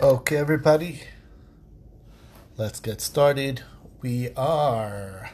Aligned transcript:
Okay, 0.00 0.36
everybody, 0.36 1.00
let's 2.56 2.78
get 2.78 3.00
started. 3.00 3.62
We 4.00 4.28
are 4.36 5.32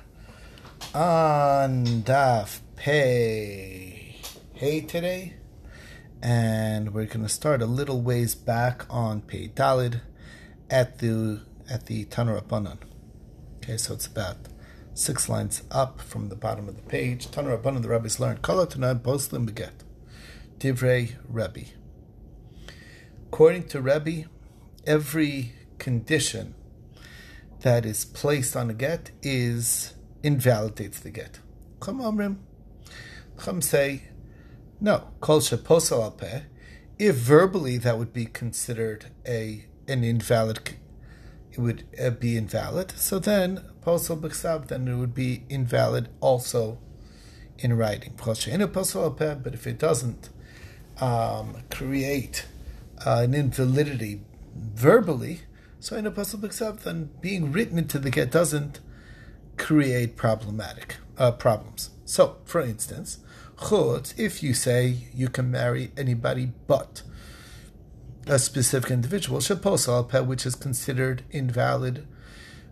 on 0.95 1.85
Daf 2.03 2.61
Pei 2.75 4.17
Hey 4.55 4.81
today, 4.81 5.35
and 6.23 6.95
we're 6.95 7.05
going 7.05 7.25
to 7.25 7.29
start 7.29 7.61
a 7.61 7.67
little 7.67 8.01
ways 8.01 8.35
back 8.35 8.87
on 8.89 9.21
Pei 9.21 9.49
Dalid 9.49 10.01
at 10.71 11.01
the 11.01 11.43
at 11.69 11.85
the 11.85 12.07
Tanur 12.07 12.43
Abanan. 12.43 12.79
Okay, 13.59 13.77
so 13.77 13.93
it's 13.93 14.07
about 14.07 14.39
six 14.95 15.29
lines 15.29 15.63
up 15.71 16.01
from 16.01 16.31
the 16.31 16.37
bottom 16.37 16.71
of 16.71 16.77
the 16.77 16.83
page. 16.89 17.27
Tanur 17.27 17.61
Abanan, 17.61 17.83
the 17.83 17.91
rabbis 17.91 18.19
learned 18.19 18.41
Kala 18.41 18.67
Tanai 18.67 18.95
Boslim 18.95 19.47
Beget 19.47 19.85
Divrei 20.59 21.17
Rebbe. 21.29 21.69
According 23.27 23.65
to 23.65 23.83
Rebbe, 23.83 24.29
every 24.87 25.53
condition 25.79 26.55
that 27.61 27.87
is 27.87 28.05
placed 28.05 28.57
on 28.57 28.71
a 28.71 28.75
get 28.75 29.11
is 29.23 29.95
invalidates 30.23 31.01
the 31.01 31.11
get. 31.11 31.41
Come 31.81 32.01
Amrim. 32.01 32.37
Come 33.37 33.63
say, 33.63 34.05
no, 34.81 35.09
kol 35.21 35.43
al 35.51 36.11
peh. 36.13 36.43
If 36.99 37.17
verbally 37.17 37.79
that 37.79 37.99
would 37.99 38.13
be 38.13 38.27
considered 38.27 39.07
a 39.27 39.67
an 39.89 40.05
invalid, 40.05 40.77
it 41.53 41.59
would 41.59 41.85
uh, 42.01 42.11
be 42.11 42.37
invalid. 42.37 42.93
So 42.93 43.19
then 43.19 43.65
posal 43.85 44.21
b'ksav, 44.21 44.69
then 44.69 44.89
it 44.89 44.97
would 44.97 45.15
be 45.15 45.45
invalid 45.49 46.09
also 46.21 46.79
in 47.59 47.77
writing. 47.77 48.15
In 48.47 48.61
But 48.61 49.55
if 49.55 49.67
it 49.67 49.79
doesn't 49.79 50.31
um, 51.01 51.57
create 51.71 52.47
uh, 53.05 53.21
an 53.25 53.35
invalidity 53.35 54.23
verbally, 54.55 55.41
so 55.81 55.97
in 55.97 56.07
a 56.07 56.11
pasal 56.11 56.41
b'ksav, 56.41 56.81
then 56.81 57.11
being 57.21 57.53
written 57.53 57.79
into 57.79 57.99
the 57.99 58.11
get 58.11 58.31
doesn't 58.31 58.81
create 59.57 60.17
problematic 60.17 60.97
uh, 61.19 61.33
problems. 61.33 61.91
So, 62.05 62.39
for 62.45 62.61
instance, 62.61 63.19
chutz, 63.57 64.19
if 64.19 64.43
you 64.43 64.55
say 64.55 65.09
you 65.15 65.29
can 65.29 65.51
marry 65.51 65.91
anybody 65.97 66.53
but 66.67 67.03
a 68.27 68.39
specific 68.39 68.91
individual, 68.91 69.41
shaposal 69.41 70.09
peh, 70.09 70.21
which 70.21 70.47
is 70.47 70.55
considered 70.55 71.23
invalid 71.31 72.07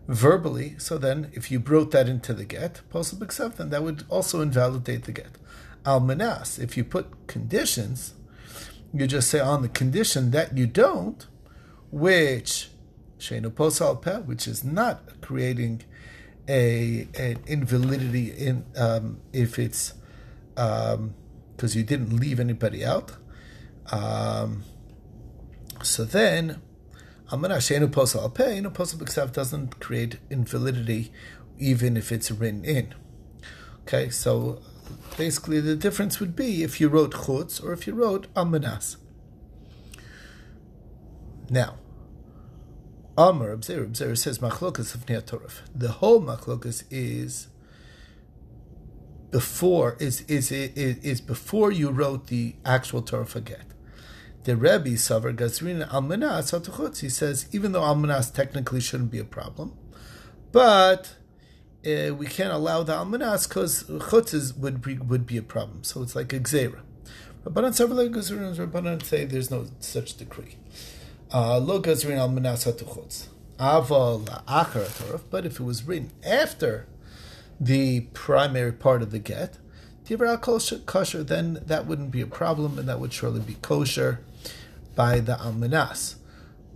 verbally. 0.07 0.75
So 0.79 0.97
then, 0.97 1.31
if 1.33 1.51
you 1.51 1.59
wrote 1.59 1.91
that 1.91 2.09
into 2.09 2.33
the 2.33 2.45
get, 2.45 2.81
posal 2.91 3.19
b'ksav, 3.19 3.55
then 3.55 3.69
that 3.69 3.83
would 3.83 4.03
also 4.09 4.41
invalidate 4.41 5.03
the 5.03 5.11
get. 5.11 5.37
Almanas, 5.85 6.59
if 6.59 6.77
you 6.77 6.83
put 6.83 7.27
conditions, 7.27 8.13
you 8.93 9.07
just 9.07 9.29
say 9.29 9.39
on 9.39 9.61
the 9.61 9.69
condition 9.69 10.31
that 10.31 10.57
you 10.57 10.67
don't, 10.67 11.27
which 11.93 12.69
Shenu 13.19 13.51
Posal 13.51 14.01
Peh, 14.01 14.17
which 14.21 14.47
is 14.47 14.63
not 14.63 15.21
creating 15.21 15.83
a 16.49 17.07
an 17.17 17.39
invalidity 17.45 18.31
in 18.31 18.65
um, 18.75 19.21
if 19.31 19.59
it's 19.59 19.93
because 20.55 20.95
um, 20.95 21.13
you 21.59 21.83
didn't 21.83 22.19
leave 22.19 22.39
anybody 22.39 22.83
out. 22.83 23.11
Um, 23.91 24.63
so 25.83 26.03
then, 26.03 26.63
Amana 27.31 27.57
Shenu 27.57 27.87
Posal 27.89 28.33
Peh, 28.33 28.59
Shenu 28.59 28.73
Posal 28.73 28.95
B'Ksav 28.95 29.31
doesn't 29.31 29.79
create 29.79 30.17
invalidity 30.31 31.11
even 31.59 31.95
if 31.95 32.11
it's 32.11 32.31
written 32.31 32.65
in. 32.65 32.95
Okay, 33.83 34.09
so 34.09 34.63
basically 35.15 35.59
the 35.59 35.75
difference 35.75 36.19
would 36.19 36.35
be 36.35 36.63
if 36.63 36.81
you 36.81 36.89
wrote 36.89 37.11
chutz 37.11 37.63
or 37.63 37.71
if 37.71 37.85
you 37.85 37.93
wrote 37.93 38.25
amanas. 38.35 38.97
Now, 41.51 41.77
Amr 43.15 43.55
Abzer 43.55 43.87
Abzer 43.87 44.17
says 44.17 44.39
machlokas 44.39 44.95
of 44.95 45.05
Torah. 45.25 45.47
The 45.75 45.89
whole 45.89 46.19
machlokas 46.19 46.83
is 46.89 47.47
before 49.29 49.97
is, 49.99 50.21
is 50.21 50.51
is 50.51 50.97
is 50.97 51.21
before 51.21 51.71
you 51.71 51.91
wrote 51.91 52.27
the 52.27 52.55
actual 52.65 53.03
Torah 53.03 53.41
get. 53.41 53.65
The 54.45 54.55
Rebbe 54.55 54.97
Savar 54.97 55.35
Gazrin 55.35 55.87
Almanas 55.89 56.59
Atachutz. 56.59 57.01
He 57.01 57.09
says 57.09 57.47
even 57.51 57.71
though 57.71 57.81
Almanas 57.81 58.33
technically 58.33 58.81
shouldn't 58.81 59.11
be 59.11 59.19
a 59.19 59.23
problem, 59.23 59.77
but 60.51 61.15
uh, 61.85 62.15
we 62.15 62.25
can't 62.25 62.51
allow 62.51 62.81
the 62.81 62.93
Almanas 62.93 63.47
because 63.47 63.83
chutzes 63.83 64.57
would 64.57 64.81
be 64.81 64.97
would 64.97 65.27
be 65.27 65.37
a 65.37 65.43
problem. 65.43 65.83
So 65.83 66.01
it's 66.01 66.15
like 66.15 66.33
a 66.33 66.39
gzera. 66.39 66.79
Rabbanan 67.45 67.73
Savar 67.73 68.11
Gazrin 68.11 68.55
Rabbanan 68.55 69.03
say 69.03 69.25
there's 69.25 69.51
no 69.51 69.67
such 69.81 70.17
decree. 70.17 70.57
Lo 71.33 71.81
gazrin 71.81 72.17
al 72.17 72.29
manas 72.29 72.65
hatuchutz. 72.65 73.27
Aval 73.59 74.25
achar 74.45 75.21
But 75.29 75.45
if 75.45 75.59
it 75.59 75.63
was 75.63 75.83
written 75.83 76.11
after 76.23 76.87
the 77.59 78.01
primary 78.13 78.71
part 78.71 79.01
of 79.01 79.11
the 79.11 79.19
get, 79.19 79.57
kosher, 80.85 81.23
then 81.23 81.59
that 81.65 81.85
wouldn't 81.87 82.11
be 82.11 82.21
a 82.21 82.27
problem, 82.27 82.77
and 82.77 82.87
that 82.87 82.99
would 82.99 83.13
surely 83.13 83.39
be 83.39 83.55
kosher 83.55 84.19
by 84.95 85.19
the 85.19 85.33
almanas. 85.35 86.15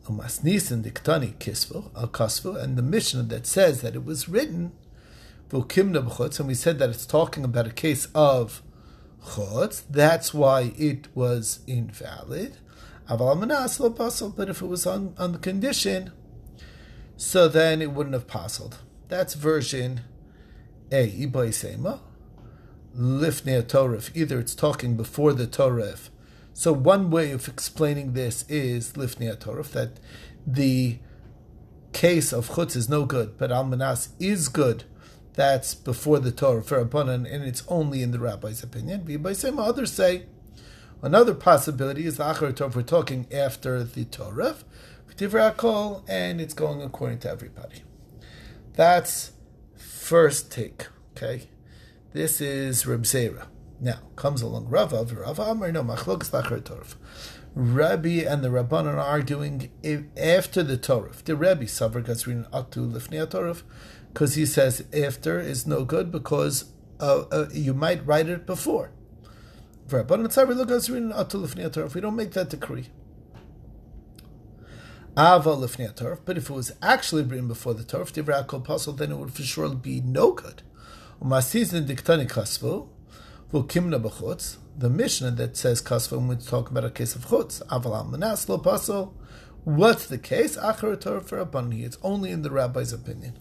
Umas 0.05 0.43
nisan 0.43 0.83
diktani 0.83 1.35
kisvu 1.35 1.91
al 1.95 2.57
and 2.57 2.77
the 2.77 2.81
Mishnah 2.81 3.23
that 3.23 3.45
says 3.45 3.81
that 3.81 3.95
it 3.95 4.05
was 4.05 4.29
written 4.29 4.71
and 5.49 6.47
we 6.47 6.53
said 6.53 6.79
that 6.79 6.89
it's 6.89 7.05
talking 7.05 7.45
about 7.45 7.67
a 7.67 7.71
case 7.71 8.07
of 8.13 8.61
chutz. 9.23 9.83
That's 9.89 10.33
why 10.33 10.73
it 10.77 11.07
was 11.15 11.59
invalid. 11.67 12.57
But 13.07 14.49
if 14.49 14.61
it 14.61 14.67
was 14.67 14.85
on, 14.85 15.13
on 15.17 15.31
the 15.31 15.39
condition, 15.39 16.11
so 17.15 17.47
then 17.47 17.81
it 17.81 17.91
wouldn't 17.91 18.13
have 18.13 18.27
puzzled. 18.27 18.79
That's 19.07 19.33
version 19.33 20.01
A. 20.91 21.09
Ibai 21.09 21.53
Sema. 21.53 22.01
Lifnei 22.97 23.67
Torah. 23.67 24.01
Either 24.13 24.39
it's 24.39 24.55
talking 24.55 24.97
before 24.97 25.33
the 25.33 25.47
Torah. 25.47 25.95
So 26.53 26.73
one 26.73 27.11
way 27.11 27.31
of 27.31 27.47
explaining 27.47 28.13
this 28.13 28.43
is 28.49 28.93
Lifnei 28.93 29.39
Torah, 29.39 29.63
that 29.63 29.99
the 30.45 30.97
case 31.93 32.33
of 32.33 32.49
chutz 32.49 32.75
is 32.75 32.89
no 32.89 33.05
good, 33.05 33.37
but 33.37 33.51
almanas 33.51 34.09
is 34.19 34.49
good. 34.49 34.83
That's 35.33 35.75
before 35.75 36.19
the 36.19 36.31
Torah 36.31 36.63
for 36.63 36.83
Rabbanan, 36.83 37.31
and 37.31 37.43
it's 37.43 37.63
only 37.67 38.01
in 38.01 38.11
the 38.11 38.17
rabbi's 38.17 38.63
opinion. 38.63 39.05
Others 39.59 39.91
say 39.93 40.25
Another 41.01 41.35
possibility 41.35 42.07
is 42.07 42.17
the 42.17 42.23
Achar 42.23 42.55
Torah, 42.55 42.71
we're 42.73 42.81
talking 42.81 43.27
after 43.31 43.83
the 43.83 44.05
Torah, 44.05 44.55
and 46.07 46.41
it's 46.41 46.53
going 46.55 46.81
according 46.81 47.19
to 47.19 47.29
everybody. 47.29 47.83
That's 48.73 49.31
first 49.75 50.51
take, 50.51 50.87
okay? 51.15 51.49
This 52.13 52.41
is 52.41 52.87
Reb 52.87 53.03
Zera. 53.03 53.45
Now, 53.79 53.99
comes 54.15 54.41
along 54.41 54.69
Rava, 54.69 55.03
Rava 55.03 55.43
Amar, 55.43 55.71
no, 55.71 55.83
Machlokas 55.83 56.31
Achar 56.31 56.63
Torah. 56.63 56.85
Rabbi 57.53 58.23
and 58.27 58.43
the 58.43 58.49
Rabbanon 58.49 58.95
are 58.95 58.99
arguing 58.99 59.69
after 60.17 60.63
the 60.63 60.77
Torah. 60.77 61.11
The 61.23 61.35
Rabbi 61.35 61.65
Savar 61.65 62.03
Gazrin 62.03 62.49
Atu 62.49 62.91
Lifnei 62.91 63.29
Torah, 63.29 63.57
because 64.13 64.33
he 64.33 64.47
says 64.47 64.83
after 64.91 65.39
is 65.39 65.67
no 65.67 65.85
good 65.85 66.11
because 66.11 66.71
uh, 66.99 67.25
uh, 67.31 67.49
you 67.53 67.75
might 67.75 68.03
write 68.03 68.29
it 68.29 68.47
before. 68.47 68.91
If 69.89 69.93
we 71.95 72.01
don't 72.01 72.15
make 72.15 72.31
that 72.31 72.49
decree. 72.49 72.87
But 75.15 76.37
if 76.37 76.49
it 76.49 76.53
was 76.53 76.71
actually 76.81 77.23
written 77.23 77.47
before 77.47 77.73
the 77.73 77.83
Torah, 77.83 78.05
divrei 78.05 78.45
kol 78.45 78.61
pasul, 78.61 78.97
then 78.97 79.11
it 79.11 79.17
would 79.17 79.33
for 79.33 79.43
sure 79.43 79.69
be 79.69 80.01
no 80.01 80.31
good. 80.31 80.61
The 81.19 81.25
Mishnah 84.89 85.31
that 85.31 85.57
says 85.57 85.81
kasvu, 85.81 86.17
when 86.17 86.27
we 86.27 86.35
talk 86.35 86.69
about 86.69 86.85
a 86.85 86.91
case 86.91 87.15
of 87.15 87.25
chutz, 87.25 87.65
aval 87.67 88.09
manas 88.09 88.47
lo 88.47 88.59
pasul. 88.59 89.13
What's 89.63 90.05
the 90.05 90.17
case? 90.17 90.57
Achar 90.57 90.99
Torah 90.99 91.21
for 91.21 91.43
Abani. 91.43 91.83
It's 91.83 91.97
only 92.03 92.31
in 92.31 92.41
the 92.41 92.51
rabbi's 92.51 92.93
opinion. 92.93 93.37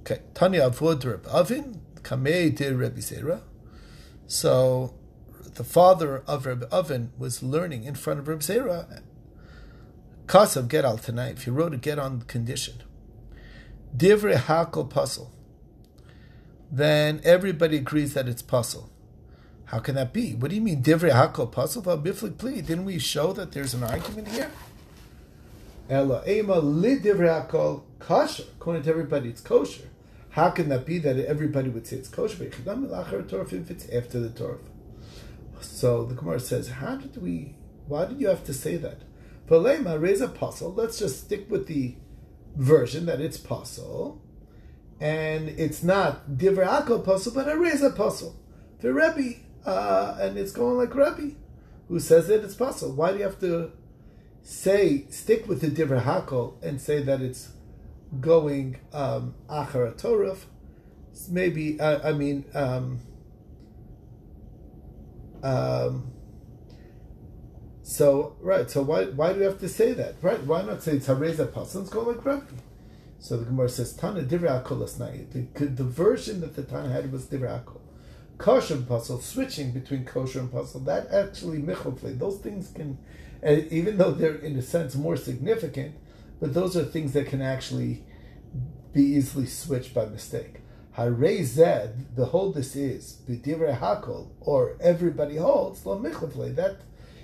Okay, 0.00 0.20
Tanya 0.32 0.70
avod 0.70 1.04
Reb 1.04 1.26
Avin, 1.26 1.80
kamei 2.02 2.54
dir 2.54 2.76
Rebbe. 2.76 3.42
So 4.26 4.94
the 5.58 5.64
father 5.64 6.22
of 6.28 6.46
Reb 6.46 6.68
Oven 6.70 7.10
was 7.18 7.42
learning 7.42 7.82
in 7.82 7.96
front 7.96 8.20
of 8.20 8.28
Reb 8.28 8.38
Zera. 8.38 9.02
Kasav 10.26 10.68
get 10.68 10.84
al 10.84 10.98
tonight. 10.98 11.32
If 11.32 11.48
you 11.48 11.52
wrote 11.52 11.74
a 11.74 11.76
get 11.76 11.98
on 11.98 12.22
condition, 12.22 12.76
Divre 13.94 14.36
hakol 14.36 14.88
puzzle, 14.88 15.32
then 16.70 17.20
everybody 17.24 17.78
agrees 17.78 18.14
that 18.14 18.28
it's 18.28 18.40
puzzle. 18.40 18.88
How 19.64 19.80
can 19.80 19.96
that 19.96 20.12
be? 20.12 20.36
What 20.36 20.50
do 20.50 20.54
you 20.54 20.62
mean 20.62 20.80
Divre 20.80 21.10
hakol 21.10 21.50
puzzle? 21.50 21.82
Biflik 21.82 22.38
plea. 22.38 22.60
Didn't 22.60 22.84
we 22.84 23.00
show 23.00 23.32
that 23.32 23.50
there's 23.50 23.74
an 23.74 23.82
argument 23.82 24.28
here? 24.28 24.52
Ela 25.90 26.22
ema 26.28 26.60
li 26.60 27.00
divre 27.00 27.26
hakol 27.26 27.82
kosher. 27.98 28.44
According 28.60 28.84
to 28.84 28.90
everybody, 28.90 29.30
it's 29.30 29.40
kosher. 29.40 29.88
How 30.30 30.50
can 30.50 30.68
that 30.68 30.86
be 30.86 30.98
that 30.98 31.18
everybody 31.18 31.68
would 31.68 31.84
say 31.84 31.96
it's 31.96 32.08
kosher? 32.08 32.48
But 32.64 32.78
If 33.52 33.70
it's 33.72 33.88
after 33.88 34.20
the 34.20 34.30
Torah. 34.30 34.58
So 35.60 36.04
the 36.04 36.14
Gemara 36.14 36.40
says, 36.40 36.68
how 36.68 36.96
did 36.96 37.20
we? 37.20 37.56
Why 37.86 38.06
did 38.06 38.20
you 38.20 38.28
have 38.28 38.44
to 38.44 38.54
say 38.54 38.76
that? 38.76 39.02
Polema 39.46 40.00
raise 40.00 40.20
a 40.20 40.28
puzzle. 40.28 40.74
Let's 40.74 40.98
just 40.98 41.24
stick 41.24 41.50
with 41.50 41.66
the 41.66 41.96
version 42.54 43.06
that 43.06 43.20
it's 43.20 43.38
puzzle, 43.38 44.20
and 45.00 45.48
it's 45.48 45.82
not 45.82 46.30
divrei 46.32 46.66
hakol 46.66 47.04
puzzle, 47.04 47.32
but 47.32 47.48
a 47.48 47.56
reza 47.56 47.90
puzzle. 47.90 48.36
The 48.80 48.92
Rebbe, 48.92 49.36
uh, 49.64 50.18
and 50.20 50.38
it's 50.38 50.52
going 50.52 50.76
like 50.76 50.94
Rebbe, 50.94 51.34
who 51.88 51.98
says 51.98 52.28
that 52.28 52.44
it's 52.44 52.54
puzzle. 52.54 52.92
Why 52.92 53.12
do 53.12 53.18
you 53.18 53.24
have 53.24 53.40
to 53.40 53.72
say 54.42 55.06
stick 55.08 55.48
with 55.48 55.60
the 55.60 55.68
divrei 55.68 56.02
hakol 56.02 56.62
and 56.62 56.80
say 56.80 57.02
that 57.02 57.22
it's 57.22 57.52
going 58.20 58.78
um, 58.92 59.34
achar 59.48 59.96
Torah? 59.96 60.36
Maybe 61.30 61.80
uh, 61.80 62.06
I 62.06 62.12
mean. 62.12 62.44
Um, 62.54 63.00
um, 65.42 66.12
so 67.82 68.36
right, 68.40 68.70
so 68.70 68.82
why 68.82 69.06
why 69.06 69.32
do 69.32 69.38
we 69.38 69.44
have 69.44 69.58
to 69.60 69.68
say 69.68 69.92
that? 69.94 70.16
Right? 70.20 70.42
Why 70.44 70.62
not 70.62 70.82
say 70.82 70.92
it's 70.96 71.08
hareza 71.08 71.50
pasul? 71.50 71.80
Let's 71.80 71.90
go 71.90 72.02
like 72.02 72.24
Rabbi. 72.24 72.44
So 73.18 73.36
the 73.36 73.46
Gemara 73.46 73.68
says 73.68 73.94
Tana 73.94 74.22
divrei 74.22 74.62
akol 74.62 74.84
the, 75.54 75.66
the 75.66 75.84
version 75.84 76.40
that 76.40 76.54
the 76.54 76.62
Tana 76.62 76.90
had 76.90 77.10
was 77.10 77.26
divrei 77.26 77.64
akol. 77.64 77.80
Kosher 78.36 78.74
and 78.74 78.86
pasul, 78.86 79.20
switching 79.20 79.72
between 79.72 80.04
kosher 80.04 80.40
and 80.40 80.52
pasul, 80.52 80.84
that 80.84 81.10
actually 81.10 81.58
michlofle. 81.58 82.18
Those 82.18 82.38
things 82.38 82.70
can, 82.70 82.98
uh, 83.44 83.56
even 83.70 83.98
though 83.98 84.12
they're 84.12 84.36
in 84.36 84.56
a 84.56 84.62
sense 84.62 84.94
more 84.94 85.16
significant, 85.16 85.96
but 86.40 86.54
those 86.54 86.76
are 86.76 86.84
things 86.84 87.14
that 87.14 87.26
can 87.26 87.42
actually 87.42 88.04
be 88.92 89.02
easily 89.02 89.46
switched 89.46 89.92
by 89.92 90.06
mistake. 90.06 90.60
Harei 90.98 91.44
zed, 91.44 92.16
the 92.16 92.26
hold 92.26 92.56
this 92.56 92.74
is 92.74 93.18
b'divrei 93.24 93.78
hakol, 93.78 94.30
or 94.40 94.76
everybody 94.80 95.36
holds 95.36 95.86
lo. 95.86 95.96
That 95.96 96.80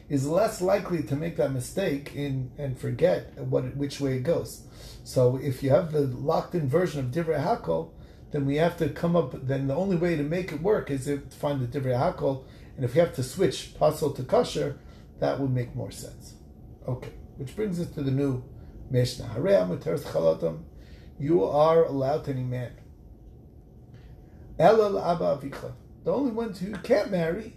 is 0.08 0.28
less 0.28 0.60
likely 0.60 1.02
to 1.02 1.16
make 1.16 1.36
that 1.38 1.52
mistake 1.52 2.14
in 2.14 2.52
and 2.56 2.78
forget 2.78 3.36
what 3.36 3.76
which 3.76 4.00
way 4.00 4.18
it 4.18 4.22
goes. 4.22 4.62
So 5.02 5.40
if 5.42 5.60
you 5.60 5.70
have 5.70 5.90
the 5.90 6.02
locked-in 6.02 6.68
version 6.68 7.00
of 7.00 7.10
divrei 7.10 7.42
hakol, 7.44 7.90
then 8.30 8.46
we 8.46 8.58
have 8.58 8.76
to 8.76 8.90
come 8.90 9.16
up. 9.16 9.44
Then 9.44 9.66
the 9.66 9.74
only 9.74 9.96
way 9.96 10.14
to 10.14 10.22
make 10.22 10.52
it 10.52 10.62
work 10.62 10.88
is 10.88 11.06
to 11.06 11.18
find 11.30 11.60
the 11.60 11.66
divrei 11.66 11.98
hakol, 11.98 12.44
and 12.76 12.84
if 12.84 12.94
you 12.94 13.00
have 13.00 13.16
to 13.16 13.24
switch 13.24 13.74
pasul 13.76 14.12
to 14.12 14.22
kosher, 14.22 14.78
that 15.18 15.40
would 15.40 15.50
make 15.50 15.74
more 15.74 15.90
sense. 15.90 16.34
Okay, 16.86 17.14
which 17.38 17.56
brings 17.56 17.80
us 17.80 17.88
to 17.88 18.04
the 18.04 18.12
new 18.12 18.44
Mishnah. 18.88 19.34
You 21.18 21.44
are 21.44 21.84
allowed 21.84 22.24
to 22.24 22.30
any 22.30 22.44
man 22.44 22.70
Abba. 24.58 25.40
The 26.04 26.12
only 26.12 26.30
ones 26.30 26.60
who 26.60 26.72
can't 26.78 27.10
marry 27.10 27.56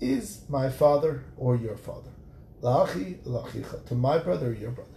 is 0.00 0.42
my 0.48 0.70
father 0.70 1.24
or 1.36 1.56
your 1.56 1.76
father. 1.76 2.10
La'achi 2.62 3.18
lachicha. 3.24 3.84
To 3.86 3.94
my 3.94 4.18
brother 4.18 4.48
or 4.48 4.52
your 4.52 4.70
brother. 4.70 4.90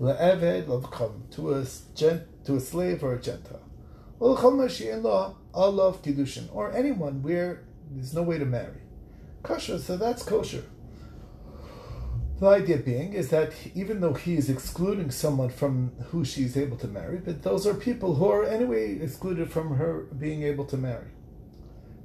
La'eved 0.00 0.66
lavkam. 0.66 1.30
To 1.32 1.54
a, 1.54 1.64
gent, 1.94 2.22
to 2.44 2.56
a 2.56 2.60
slave 2.60 3.04
or 3.04 3.14
a 3.14 3.20
Gentile. 3.20 3.60
Allah 4.20 5.92
Kiddushin. 5.92 6.48
Or 6.52 6.72
anyone 6.72 7.22
where 7.22 7.64
there's 7.90 8.14
no 8.14 8.22
way 8.22 8.38
to 8.38 8.44
marry. 8.44 8.80
Kosher, 9.42 9.78
so 9.78 9.96
that's 9.96 10.22
kosher. 10.22 10.64
The 12.40 12.46
idea 12.46 12.76
being 12.76 13.14
is 13.14 13.30
that 13.30 13.52
even 13.74 14.00
though 14.00 14.14
he 14.14 14.36
is 14.36 14.48
excluding 14.48 15.10
someone 15.10 15.48
from 15.48 15.90
who 16.10 16.24
she 16.24 16.44
is 16.44 16.56
able 16.56 16.76
to 16.76 16.86
marry, 16.86 17.18
but 17.18 17.42
those 17.42 17.66
are 17.66 17.74
people 17.74 18.14
who 18.14 18.28
are 18.28 18.44
anyway 18.44 19.00
excluded 19.00 19.50
from 19.50 19.74
her 19.74 20.06
being 20.16 20.44
able 20.44 20.64
to 20.66 20.76
marry. 20.76 21.08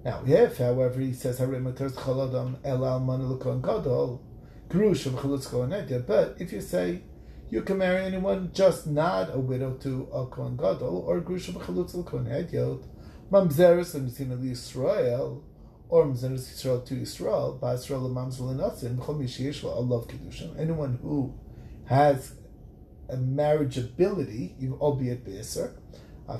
Now, 0.03 0.23
if, 0.25 0.57
however, 0.57 0.99
he 0.99 1.13
says, 1.13 1.39
Harimaters 1.39 1.93
Chaladam 1.93 2.57
El 2.63 2.79
Almanulukon 2.79 3.61
Gadol, 3.61 4.21
Grush 4.69 5.05
of 5.05 5.13
Chalutzko 5.13 6.07
but 6.07 6.35
if 6.39 6.51
you 6.51 6.61
say 6.61 7.03
you 7.51 7.61
can 7.61 7.77
marry 7.77 8.03
anyone, 8.03 8.49
just 8.53 8.87
not 8.87 9.35
a 9.35 9.39
widow 9.39 9.75
to 9.75 10.09
a 10.11 10.25
Kohen 10.25 10.57
Gadol, 10.57 11.05
or 11.07 11.21
Grush 11.21 11.47
of 11.49 11.61
Hedyot, 11.61 12.83
Mamzeres 13.31 13.93
and 13.93 14.43
Israel, 14.51 15.43
or 15.93 16.07
Mzeres 16.07 16.49
Yisrael 16.49 16.83
to 16.87 16.95
Yisrael, 16.95 17.59
Ba'Yisrael 17.59 18.11
Mamzel 18.11 18.55
Inatzin, 18.55 18.97
B'chol 18.97 19.19
Mishiyeshla, 19.21 19.75
Allah 19.75 20.03
Kedushin. 20.07 20.59
Anyone 20.59 20.97
who 21.03 21.35
has 21.85 22.33
a 23.07 23.15
marriageability, 23.15 24.71
albeit 24.81 25.23
Be'eser, 25.23 25.75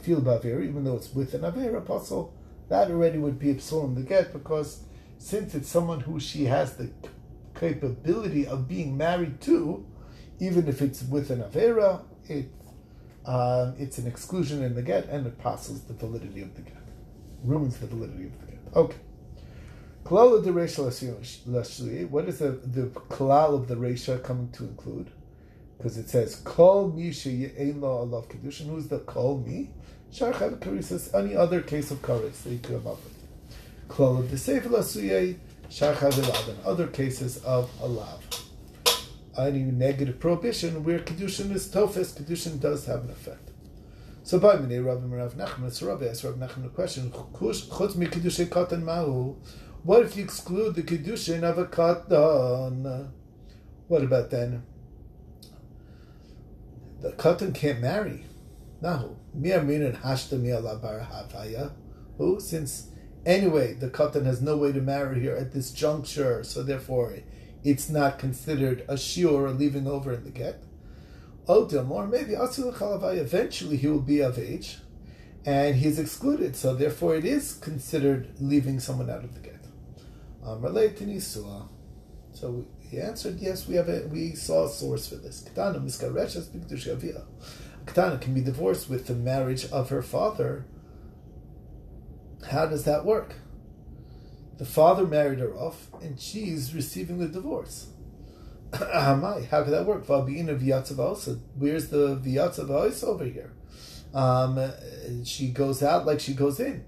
feel 0.01 0.21
Bavir, 0.21 0.67
even 0.67 0.83
though 0.83 0.95
it's 0.95 1.13
with 1.13 1.35
an 1.35 1.45
Aver 1.45 1.77
apostle, 1.77 2.33
that 2.69 2.89
already 2.89 3.19
would 3.19 3.37
be 3.37 3.51
a 3.51 3.59
psalm 3.59 3.93
the 3.93 4.01
get, 4.01 4.33
because 4.33 4.85
since 5.19 5.53
it's 5.53 5.69
someone 5.69 5.99
who 5.99 6.19
she 6.19 6.45
has 6.45 6.75
the 6.77 6.89
capability 7.53 8.47
of 8.47 8.67
being 8.67 8.97
married 8.97 9.39
to, 9.41 9.85
even 10.39 10.67
if 10.67 10.81
it's 10.81 11.03
with 11.03 11.29
an 11.29 11.43
Avera, 11.43 12.01
it, 12.27 12.49
um, 13.27 13.75
it's 13.77 13.99
an 13.99 14.07
exclusion 14.07 14.63
in 14.63 14.73
the 14.73 14.81
get, 14.81 15.07
and 15.09 15.27
it 15.27 15.37
passes 15.37 15.83
the 15.83 15.93
validity 15.93 16.41
of 16.41 16.55
the 16.55 16.63
get, 16.63 16.81
ruins 17.43 17.77
the 17.77 17.85
validity 17.85 18.25
of 18.25 18.39
the 18.39 18.47
get. 18.47 18.59
Okay. 18.75 18.97
Klal 20.03 20.37
of 20.37 20.43
the 20.43 20.51
Resha 20.51 22.09
what 22.09 22.25
is 22.25 22.39
the, 22.39 22.51
the 22.51 22.87
klal 22.87 23.53
of 23.53 23.69
the 23.69 23.75
Resha 23.75 24.21
coming 24.21 24.51
to 24.51 24.63
include? 24.63 25.09
Because 25.77 25.97
it 25.97 26.09
says, 26.09 26.35
Kol 26.35 26.91
mi 26.91 27.11
she'ye'en 27.11 27.79
lo 27.79 28.05
alav 28.05 28.27
kedushin. 28.27 28.67
Who's 28.67 28.89
the 28.89 28.99
kol 28.99 29.37
mi? 29.37 29.69
Shar 30.11 30.33
chav 30.33 31.15
any 31.15 31.35
other 31.35 31.61
case 31.61 31.89
of 31.89 32.01
karis 32.01 32.43
that 32.43 32.49
you 32.49 32.59
could 32.59 32.83
come 32.83 32.91
up 32.91 33.03
with. 33.03 33.17
Klal 33.87 34.19
of 34.19 34.29
the 34.29 34.37
Sefer 34.37 34.69
Lasuye, 34.69 35.37
shar 35.69 35.93
chav 35.93 36.55
other 36.65 36.87
cases 36.87 37.37
of 37.37 37.71
alav. 37.79 38.19
Any 39.37 39.59
negative 39.59 40.19
prohibition 40.19 40.83
where 40.83 40.99
kedushin 40.99 41.51
is 41.51 41.69
tofes, 41.71 42.13
kedushin 42.13 42.59
does 42.59 42.85
have 42.87 43.05
an 43.05 43.09
effect. 43.09 43.51
So 44.23 44.39
by 44.39 44.55
Minei 44.55 44.85
Rav 44.85 45.03
Rav 45.03 45.33
Nachman, 45.35 45.71
so 45.71 45.87
Rav 45.87 46.03
asked 46.03 46.23
Rav 46.23 46.35
Nachman 46.35 46.65
a 46.65 46.69
question, 46.69 47.09
Chutz 47.11 47.95
mi 47.95 48.05
kedushin 48.05 48.47
katan 48.47 48.83
mahu, 48.83 49.35
what 49.83 50.03
if 50.03 50.15
you 50.15 50.23
exclude 50.23 50.75
the 50.75 50.81
kedushin 50.81 51.43
of 51.43 51.57
a 51.57 51.65
katan? 51.65 53.09
What 53.89 54.01
about 54.01 54.29
then? 54.29 54.63
The 57.01 57.11
katan 57.11 57.53
can't 57.53 57.81
marry. 57.81 58.25
No. 58.81 59.17
Who? 62.17 62.39
Since 62.39 62.87
anyway, 63.25 63.73
the 63.73 63.89
katan 63.89 64.25
has 64.25 64.41
no 64.41 64.55
way 64.55 64.71
to 64.71 64.79
marry 64.79 65.19
here 65.19 65.35
at 65.35 65.51
this 65.51 65.71
juncture, 65.71 66.45
so 66.45 66.63
therefore 66.63 67.17
it's 67.61 67.89
not 67.89 68.19
considered 68.19 68.85
a 68.87 68.93
shiur 68.93 69.33
or 69.33 69.49
leaving 69.51 69.85
over 69.85 70.13
in 70.13 70.23
the 70.23 70.31
get. 70.31 70.63
Oh, 71.45 71.65
Odom, 71.65 71.91
or 71.91 72.07
maybe 72.07 72.35
eventually 72.35 73.75
he 73.75 73.87
will 73.87 73.99
be 73.99 74.21
of 74.21 74.39
age, 74.39 74.77
and 75.45 75.75
he's 75.75 75.99
excluded, 75.99 76.55
so 76.55 76.73
therefore 76.73 77.15
it 77.15 77.25
is 77.25 77.53
considered 77.55 78.33
leaving 78.39 78.79
someone 78.79 79.09
out 79.09 79.25
of 79.25 79.33
the 79.33 79.41
get 79.41 79.52
related 80.59 80.97
to 80.97 81.05
Nisua. 81.05 81.67
So 82.33 82.65
he 82.79 82.99
answered, 82.99 83.39
yes, 83.39 83.67
we 83.67 83.75
have 83.75 83.89
a, 83.89 84.07
we 84.07 84.35
saw 84.35 84.65
a 84.65 84.69
source 84.69 85.07
for 85.07 85.15
this. 85.15 85.41
Katana 85.41 85.79
miskareshes 85.79 86.47
b'kedusha 86.47 87.23
Katana 87.85 88.17
can 88.17 88.33
be 88.33 88.41
divorced 88.41 88.89
with 88.89 89.07
the 89.07 89.15
marriage 89.15 89.65
of 89.71 89.89
her 89.89 90.01
father. 90.01 90.65
How 92.49 92.65
does 92.65 92.83
that 92.85 93.05
work? 93.05 93.35
The 94.57 94.65
father 94.65 95.05
married 95.05 95.39
her 95.39 95.53
off, 95.53 95.89
and 96.01 96.19
she's 96.19 96.73
receiving 96.75 97.17
the 97.19 97.27
divorce. 97.27 97.87
How 98.73 99.63
could 99.63 99.73
that 99.73 99.85
work? 99.85 100.05
Where's 100.07 101.89
the 101.89 102.17
viyatzav 102.17 103.03
over 103.03 103.25
here? 103.25 103.53
Um, 104.13 104.71
she 105.25 105.49
goes 105.49 105.81
out 105.81 106.05
like 106.05 106.19
she 106.19 106.33
goes 106.33 106.59
in. 106.59 106.85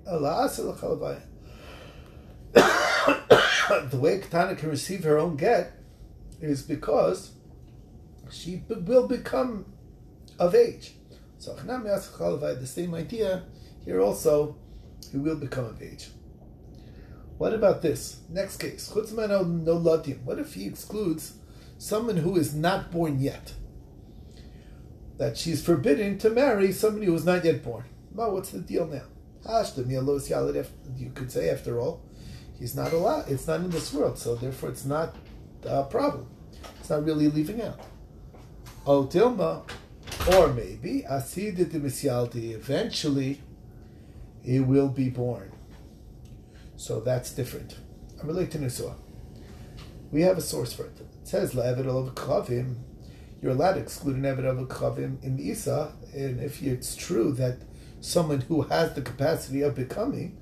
the 3.90 3.98
way 3.98 4.20
Katana 4.20 4.56
can 4.56 4.70
receive 4.70 5.04
her 5.04 5.18
own 5.18 5.36
get 5.36 5.74
is 6.42 6.62
because 6.62 7.32
she 8.32 8.64
will 8.70 9.08
become 9.08 9.66
of 10.40 10.56
age. 10.56 10.94
So 11.38 11.56
the 11.56 12.68
same 12.68 12.96
idea 12.96 13.44
here 13.84 14.02
also, 14.02 14.58
he 15.12 15.18
will 15.18 15.36
become 15.36 15.66
of 15.66 15.82
age. 15.82 16.10
What 17.38 17.54
about 17.54 17.82
this? 17.82 18.22
Next 18.30 18.58
case. 18.58 18.92
No 18.96 19.76
What 20.24 20.40
if 20.40 20.54
he 20.54 20.66
excludes 20.66 21.34
someone 21.78 22.18
who 22.18 22.38
is 22.38 22.56
not 22.56 22.92
born 22.92 23.20
yet? 23.20 23.54
That 25.18 25.38
she's 25.38 25.64
forbidden 25.64 26.18
to 26.20 26.30
marry 26.30 26.72
somebody 26.72 27.06
who 27.06 27.16
is 27.16 27.26
not 27.26 27.46
yet 27.46 27.64
born. 27.64 27.86
Well, 28.14 28.32
what's 28.34 28.52
the 28.52 28.60
deal 28.60 28.88
now? 28.88 29.04
You 30.98 31.12
could 31.14 31.32
say, 31.32 31.50
after 31.50 31.80
all, 31.80 32.02
he's 32.60 32.76
not 32.76 32.94
allowed. 32.94 33.30
It's 33.30 33.48
not 33.48 33.62
in 33.62 33.70
this 33.70 33.94
world, 33.94 34.18
so 34.18 34.36
therefore 34.36 34.70
it's 34.70 34.86
not 34.86 35.16
a 35.64 35.84
problem. 35.84 36.28
It's 36.80 36.90
not 36.90 37.04
really 37.04 37.28
leaving 37.28 37.62
out. 37.62 37.80
Oh, 38.86 39.06
Dilma, 39.06 39.64
or 40.34 40.54
maybe 40.54 41.04
Asidit 41.10 41.72
Misyalti, 41.72 42.54
eventually 42.54 43.42
he 44.44 44.60
will 44.60 44.90
be 44.90 45.10
born. 45.10 45.52
So 46.78 47.00
that's 47.00 47.32
different. 47.32 47.78
I'm 48.22 48.28
related 48.28 48.52
to 48.52 48.58
Nisua. 48.60 48.96
We 50.12 50.22
have 50.22 50.38
a 50.38 50.42
source 50.42 50.74
for 50.74 50.86
it. 50.86 51.00
It 51.00 51.28
says 51.28 51.54
Le'evet 51.54 51.88
Olav 51.88 52.14
Klavim. 52.16 52.76
you're 53.42 53.52
allowed 53.52 53.74
to 53.74 53.80
exclude 53.80 54.16
an 54.16 54.24
Eved 54.24 54.46
of 54.46 54.58
Kavim 54.68 55.22
in 55.24 55.40
Isa, 55.40 55.94
and 56.14 56.40
if 56.40 56.62
it's 56.62 56.96
true 56.96 57.32
that 57.34 57.58
someone 58.02 58.42
who 58.42 58.62
has 58.64 58.94
the 58.94 59.02
capacity 59.02 59.62
of 59.62 59.76
becoming, 59.76 60.38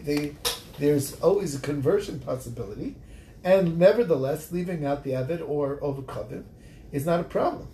they, 0.00 0.36
there's 0.78 1.20
always 1.20 1.54
a 1.54 1.60
conversion 1.60 2.18
possibility, 2.20 2.96
and 3.44 3.78
nevertheless, 3.78 4.52
leaving 4.52 4.84
out 4.84 5.04
the 5.04 5.10
Eved 5.12 5.48
or 5.48 5.78
Ovakavim 5.80 6.44
is 6.90 7.06
not 7.06 7.20
a 7.20 7.24
problem. 7.24 7.68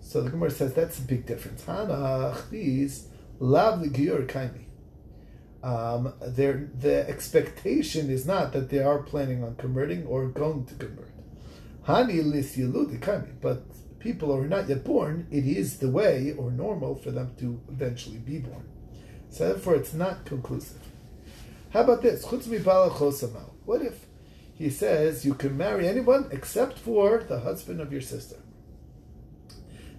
So 0.00 0.20
the 0.20 0.30
Gemara 0.30 0.50
says 0.50 0.74
that's 0.74 0.98
a 0.98 1.02
big 1.02 1.26
difference. 1.26 1.62
Hanach, 1.62 2.50
these, 2.50 3.08
lav 3.38 3.80
the 3.80 3.88
kaimi 3.88 4.64
um, 5.64 6.12
the 6.20 7.06
expectation 7.08 8.10
is 8.10 8.26
not 8.26 8.52
that 8.52 8.68
they 8.68 8.80
are 8.80 8.98
planning 9.02 9.42
on 9.42 9.56
converting 9.56 10.04
or 10.04 10.26
going 10.28 10.66
to 10.66 10.74
convert. 10.74 11.10
Hani 11.86 12.22
lis 12.22 12.58
but 13.40 13.62
people 13.98 14.28
who 14.28 14.42
are 14.42 14.46
not 14.46 14.68
yet 14.68 14.84
born, 14.84 15.26
it 15.30 15.46
is 15.46 15.78
the 15.78 15.88
way 15.88 16.34
or 16.36 16.50
normal 16.50 16.94
for 16.96 17.10
them 17.10 17.34
to 17.38 17.58
eventually 17.70 18.18
be 18.18 18.38
born. 18.38 18.68
So 19.34 19.48
therefore, 19.48 19.74
it's 19.74 19.92
not 19.92 20.24
conclusive. 20.24 20.80
How 21.70 21.80
about 21.80 22.02
this? 22.02 22.24
What 22.24 23.82
if 23.82 24.06
he 24.54 24.70
says 24.70 25.24
you 25.24 25.34
can 25.34 25.56
marry 25.56 25.88
anyone 25.88 26.28
except 26.30 26.78
for 26.78 27.18
the 27.18 27.40
husband 27.40 27.80
of 27.80 27.90
your 27.90 28.00
sister? 28.00 28.36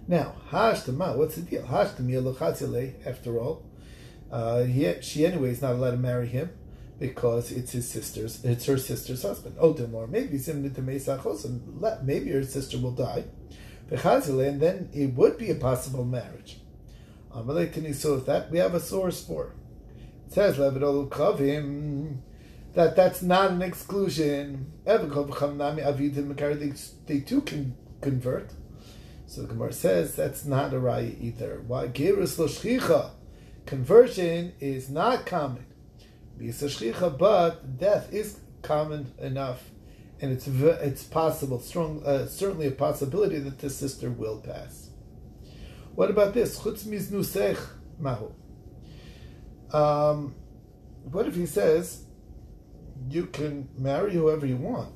Now, 0.08 0.36
what's 0.50 1.36
the 1.36 1.42
deal? 1.42 1.66
After 3.04 3.38
all, 3.38 3.66
uh, 4.32 4.62
he, 4.62 4.94
she 5.02 5.26
anyway 5.26 5.50
is 5.50 5.60
not 5.60 5.74
allowed 5.74 5.90
to 5.90 5.96
marry 5.98 6.28
him 6.28 6.52
because 6.98 7.52
it's 7.52 7.72
his 7.72 7.86
sister's, 7.86 8.42
it's 8.42 8.64
her 8.64 8.78
sister's 8.78 9.20
husband. 9.20 9.56
Oh, 9.60 9.76
more 9.86 10.06
maybe 10.06 10.38
maybe 10.38 12.30
her 12.30 12.42
sister 12.42 12.78
will 12.78 12.92
die, 12.92 13.24
and 13.90 14.60
then 14.62 14.88
it 14.94 15.12
would 15.12 15.36
be 15.36 15.50
a 15.50 15.56
possible 15.56 16.06
marriage. 16.06 16.60
That 17.44 18.48
we 18.50 18.58
have 18.58 18.74
a 18.74 18.80
source 18.80 19.24
for. 19.24 19.52
It 20.26 20.32
says 20.32 20.56
that 20.56 22.96
that's 22.96 23.22
not 23.22 23.50
an 23.50 23.62
exclusion. 23.62 24.72
They, 24.84 24.98
too 27.20 27.40
can 27.42 27.76
convert. 28.00 28.50
So 29.26 29.42
the 29.42 29.48
Gemara 29.48 29.72
says 29.72 30.14
that's 30.14 30.44
not 30.44 30.72
a 30.72 30.76
raya 30.76 31.20
either. 31.20 31.62
Why? 31.66 31.88
Conversion 33.66 34.52
is 34.60 34.88
not 34.88 35.26
common. 35.26 35.66
But 36.38 37.78
death 37.78 38.12
is 38.12 38.40
common 38.62 39.12
enough, 39.18 39.70
and 40.20 40.32
it's 40.32 40.46
it's 40.46 41.04
possible, 41.04 41.60
strong, 41.60 42.02
uh, 42.04 42.26
certainly 42.26 42.66
a 42.66 42.72
possibility 42.72 43.38
that 43.38 43.58
the 43.58 43.70
sister 43.70 44.10
will 44.10 44.40
pass. 44.40 44.85
What 45.96 46.10
about 46.10 46.34
this? 46.34 46.58
Chutz 46.58 46.84
miznusech 46.84 47.58
mahu. 47.98 48.30
Um, 49.72 50.34
what 51.04 51.26
if 51.26 51.34
he 51.34 51.46
says 51.46 52.04
you 53.08 53.24
can 53.24 53.70
marry 53.78 54.12
whoever 54.12 54.44
you 54.44 54.56
want, 54.58 54.94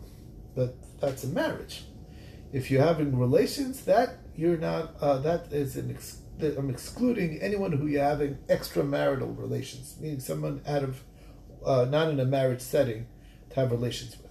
but 0.55 0.77
that's 1.01 1.25
a 1.25 1.29
marriage? 1.29 1.85
If 2.53 2.71
you're 2.71 2.83
having 2.83 3.19
relations, 3.19 3.83
that 3.87 4.19
you're 4.37 4.59
not. 4.59 4.95
Uh, 5.01 5.17
that 5.19 5.51
is 5.51 5.77
an. 5.77 5.91
Ex- 5.91 6.19
I'm 6.43 6.69
excluding 6.69 7.41
anyone 7.41 7.73
who 7.73 7.87
you're 7.87 8.05
having 8.05 8.35
extramarital 8.49 9.39
relations, 9.39 9.97
meaning 10.01 10.21
someone 10.21 10.61
out 10.67 10.83
of 10.83 11.03
uh, 11.65 11.87
not 11.87 12.09
in 12.09 12.21
a 12.21 12.27
marriage 12.27 12.61
setting 12.61 13.07
to 13.51 13.57
have 13.57 13.73
relations 13.73 14.19
with. 14.19 14.30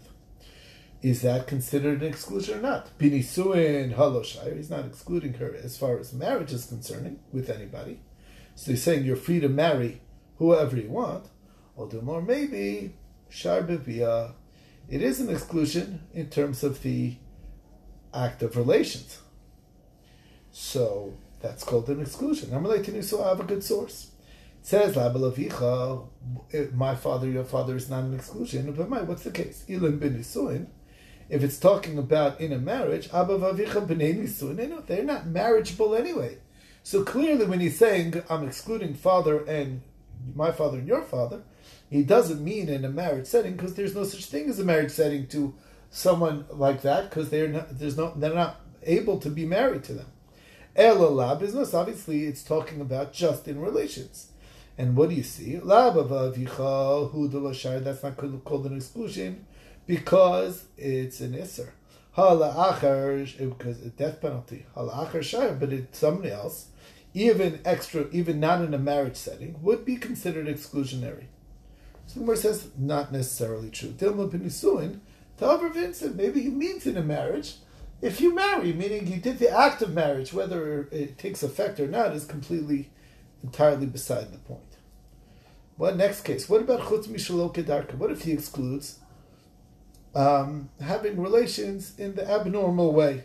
Is 1.01 1.22
that 1.22 1.48
considered 1.48 2.01
an 2.01 2.08
exclusion 2.08 2.60
or 2.60 2.62
not? 2.62 2.98
Binisuin 2.98 3.96
haloshayr, 3.96 4.58
he's 4.58 4.70
not 4.70 4.86
excluding 4.86 5.34
her 5.36 5.56
as 5.56 5.77
far 5.77 5.98
as 5.98 6.12
marriage 6.12 6.51
is 6.51 6.65
concerning 6.65 7.20
with 7.32 7.50
anybody. 7.50 8.01
So 8.56 8.72
he's 8.72 8.84
saying 8.84 9.06
you're 9.06 9.15
free 9.15 9.39
to 9.39 9.48
marry 9.48 10.01
whoever 10.38 10.75
you 10.75 10.89
want. 10.89 11.25
Do 11.89 12.01
more, 12.01 12.22
maybe 12.22 12.96
sharbivia. 13.32 14.34
It 14.89 15.01
is 15.01 15.22
an 15.22 15.29
exclusion 15.29 16.01
in 16.13 16.29
terms 16.29 16.62
of 16.62 16.84
the 16.84 17.15
act 18.13 18.44
of 18.44 18.58
relations. 18.58 19.20
So 20.51 21.13
that's 21.41 21.63
called 21.63 21.88
an 21.88 22.01
exclusion. 22.01 22.53
I'm 22.53 22.63
relating 22.63 22.96
to 22.96 22.96
you, 22.98 23.01
so 23.01 23.24
I 23.24 23.29
have 23.29 23.39
a 23.39 23.46
good 23.46 23.63
source. 23.63 24.12
It 24.60 24.68
says 24.68 24.98
my 26.74 26.96
father, 26.96 27.29
your 27.29 27.46
father 27.46 27.77
is 27.77 27.89
not 27.89 28.03
an 28.03 28.13
exclusion. 28.13 28.74
But 28.74 28.89
my, 28.89 29.01
what's 29.03 29.24
the 29.24 29.32
case? 29.32 29.63
Ilim 29.70 30.01
bin 30.01 30.18
If 31.29 31.43
it's 31.43 31.59
talking 31.59 31.98
about 31.98 32.41
in 32.41 32.51
a 32.51 32.57
marriage, 32.57 33.09
they're 33.12 35.03
not 35.03 35.27
marriageable 35.27 35.95
anyway. 35.95 36.38
So 36.81 37.03
clearly, 37.03 37.45
when 37.45 37.59
he's 37.59 37.77
saying 37.77 38.24
I'm 38.29 38.48
excluding 38.48 38.95
father 38.95 39.45
and 39.45 39.81
my 40.36 40.51
father 40.51 40.79
and 40.79 40.88
your 40.88 41.03
father, 41.03 41.43
he 41.89 42.03
doesn't 42.03 42.43
mean 42.43 42.67
in 42.67 42.83
a 42.83 42.89
marriage 42.89 43.27
setting 43.27 43.53
because 43.53 43.75
there's 43.75 43.95
no 43.95 44.03
such 44.03 44.25
thing 44.25 44.50
as 44.50 44.59
a 44.59 44.65
marriage 44.65 44.91
setting 44.91 45.27
to 45.27 45.53
someone 45.91 46.45
like 46.50 46.81
that 46.81 47.09
because 47.09 47.29
they're 47.29 47.48
not, 47.48 47.77
there's 47.77 47.98
no 47.98 48.13
they're 48.15 48.33
not 48.33 48.62
able 48.83 49.19
to 49.19 49.29
be 49.29 49.45
married 49.45 49.83
to 49.86 49.93
them. 49.93 50.07
Elala 50.75 51.39
business, 51.39 51.74
obviously, 51.74 52.25
it's 52.25 52.43
talking 52.43 52.81
about 52.81 53.13
just 53.13 53.48
in 53.48 53.59
relations. 53.59 54.31
And 54.77 54.95
what 54.95 55.09
do 55.09 55.15
you 55.15 55.24
see? 55.24 55.57
That's 55.57 56.03
not 58.03 58.17
called 58.45 58.65
an 58.65 58.77
exclusion 58.77 59.45
because 59.89 60.65
it's 60.77 61.19
an 61.19 61.34
isser. 61.34 61.72
Because 62.15 63.81
a 63.81 63.89
death 63.89 64.22
penalty. 64.22 64.67
But 64.75 65.74
it's 65.74 65.98
somebody 65.98 66.29
else, 66.29 66.67
even 67.15 67.60
extra, 67.65 68.08
even 68.12 68.39
not 68.39 68.62
in 68.62 68.75
a 68.75 68.77
marriage 68.77 69.15
setting, 69.15 69.55
would 69.63 69.86
be 69.86 69.96
considered 69.96 70.46
exclusionary. 70.46 71.25
So 72.05 72.19
the 72.19 72.38
says 72.38 72.69
not 72.77 73.12
necessarily 73.12 73.72
true. 73.72 73.89
Dilma 73.89 74.29
Penisuin, 74.29 75.00
however, 75.39 75.69
Vincent, 75.69 76.15
maybe 76.15 76.41
he 76.41 76.50
means 76.50 76.86
in 76.86 76.96
a 76.96 77.01
marriage 77.01 77.55
if 78.00 78.22
you 78.22 78.36
marry, 78.36 78.72
meaning 78.74 79.08
you 79.08 79.17
did 79.17 79.39
the 79.39 79.50
act 79.50 79.81
of 79.81 79.96
marriage, 79.96 80.31
whether 80.31 80.88
it 80.91 81.17
takes 81.17 81.41
effect 81.41 81.79
or 81.79 81.88
not, 81.88 82.15
is 82.15 82.25
completely, 82.25 82.91
entirely 83.43 83.88
beside 83.88 84.31
the 84.31 84.38
point. 84.38 84.62
What 85.77 85.98
next 85.98 86.22
case? 86.22 86.48
What 86.48 86.62
about 86.62 86.81
chutz 86.81 87.08
mishalo 87.08 87.51
kedarka? 87.51 87.96
What 87.96 88.12
if 88.12 88.22
he 88.22 88.34
excludes 88.34 89.00
um, 90.16 90.70
having 90.82 91.20
relations 91.20 91.98
in 91.98 92.16
the 92.16 92.30
abnormal 92.30 92.94
way? 92.94 93.24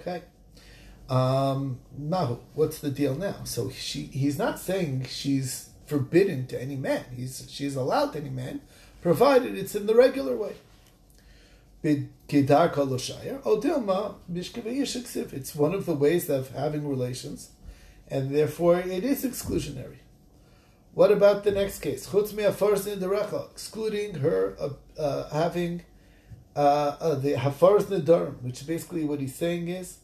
Okay. 0.00 0.22
Um, 1.08 1.78
now, 1.96 2.40
what's 2.54 2.78
the 2.78 2.90
deal 2.90 3.14
now? 3.14 3.44
So 3.44 3.70
she, 3.70 4.02
he's 4.02 4.38
not 4.38 4.58
saying 4.58 5.06
she's 5.08 5.70
forbidden 5.86 6.46
to 6.48 6.60
any 6.60 6.76
man. 6.76 7.04
He's 7.14 7.46
she's 7.48 7.76
allowed 7.76 8.12
to 8.12 8.18
any 8.18 8.30
man, 8.30 8.60
provided 9.02 9.56
it's 9.56 9.74
in 9.74 9.86
the 9.86 9.94
regular 9.94 10.36
way. 10.36 10.56
It's 15.32 15.54
one 15.54 15.74
of 15.74 15.86
the 15.86 15.94
ways 15.94 16.28
of 16.28 16.50
having 16.50 16.88
relations, 16.88 17.50
and 18.08 18.34
therefore 18.34 18.80
it 18.80 19.04
is 19.04 19.24
exclusionary. 19.24 19.98
What 20.96 21.12
about 21.12 21.44
the 21.44 21.50
next 21.50 21.80
case? 21.80 22.08
Excluding 23.52 24.14
her 24.14 24.56
uh, 24.58 24.70
uh, 24.98 25.28
having 25.28 25.82
uh, 26.56 26.58
uh, 26.58 27.14
the 27.16 27.34
hafaras 27.34 27.84
nedarim, 27.84 28.40
which 28.40 28.66
basically 28.66 29.04
what 29.04 29.20
he's 29.20 29.34
saying 29.34 29.68
is, 29.68 29.98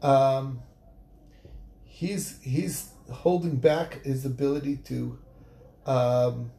um, 0.00 0.62
he's 1.82 2.40
he's 2.40 2.88
holding 3.12 3.56
back 3.56 4.02
his 4.02 4.24
ability 4.24 4.76
to 4.86 5.18
um, 5.84 6.50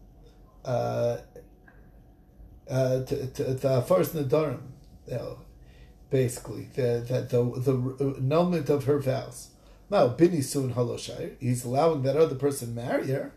uh, 0.63 1.17
uh, 2.69 3.03
to, 3.03 3.27
to, 3.33 3.43
the 3.45 3.81
first 3.81 4.15
Nadarim, 4.15 4.61
you 5.07 5.15
know, 5.15 5.39
basically, 6.11 6.69
the, 6.75 7.03
the, 7.07 7.21
the, 7.21 7.73
the 7.73 8.15
annulment 8.17 8.69
of 8.69 8.85
her 8.85 8.99
vows. 8.99 9.49
Now, 9.89 10.07
Bini 10.09 10.41
Sun 10.41 10.73
Haloshai, 10.73 11.35
he's 11.39 11.65
allowing 11.65 12.03
that 12.03 12.15
other 12.15 12.35
person 12.35 12.75
marry 12.75 13.07
her. 13.07 13.33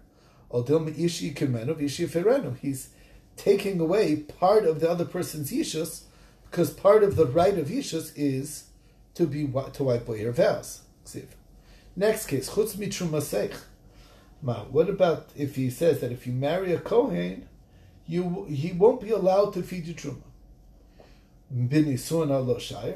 He's 2.61 2.89
taking 3.37 3.81
away 3.81 4.17
part 4.17 4.65
of 4.65 4.81
the 4.81 4.91
other 4.91 5.05
person's 5.05 5.51
Yishus, 5.51 6.03
because 6.51 6.71
part 6.71 7.03
of 7.03 7.17
the 7.17 7.27
right 7.27 7.59
of 7.59 7.69
Yishus 7.69 8.13
is 8.17 8.65
to 9.15 9.27
be 9.27 9.47
to 9.73 9.85
wipe 9.85 10.09
away 10.09 10.23
her 10.23 10.33
vows. 10.33 10.83
Next 11.97 12.27
case, 12.27 12.51
Chutz. 12.51 12.77
What 14.71 14.89
about 14.89 15.29
if 15.37 15.57
he 15.57 15.71
says 15.71 16.01
that 16.01 16.13
if 16.13 16.27
you 16.27 16.33
marry 16.33 16.73
a 16.73 16.79
Kohen, 16.79 17.49
you 18.09 18.47
he 18.49 18.73
won't 18.73 19.01
be 19.03 19.11
allowed 19.11 19.53
to 19.53 19.63
feed 19.63 19.87
you 19.87 19.95
truma. 19.95 20.23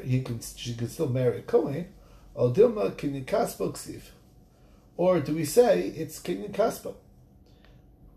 He 0.04 0.20
can 0.22 0.40
she 0.40 0.74
can 0.74 0.88
still 0.88 1.08
marry 1.08 1.38
a 1.38 1.42
kohen. 1.42 1.88
Or 2.34 2.50
do 5.20 5.34
we 5.34 5.44
say 5.44 5.80
it's 5.80 6.18
kinikaspo? 6.20 6.94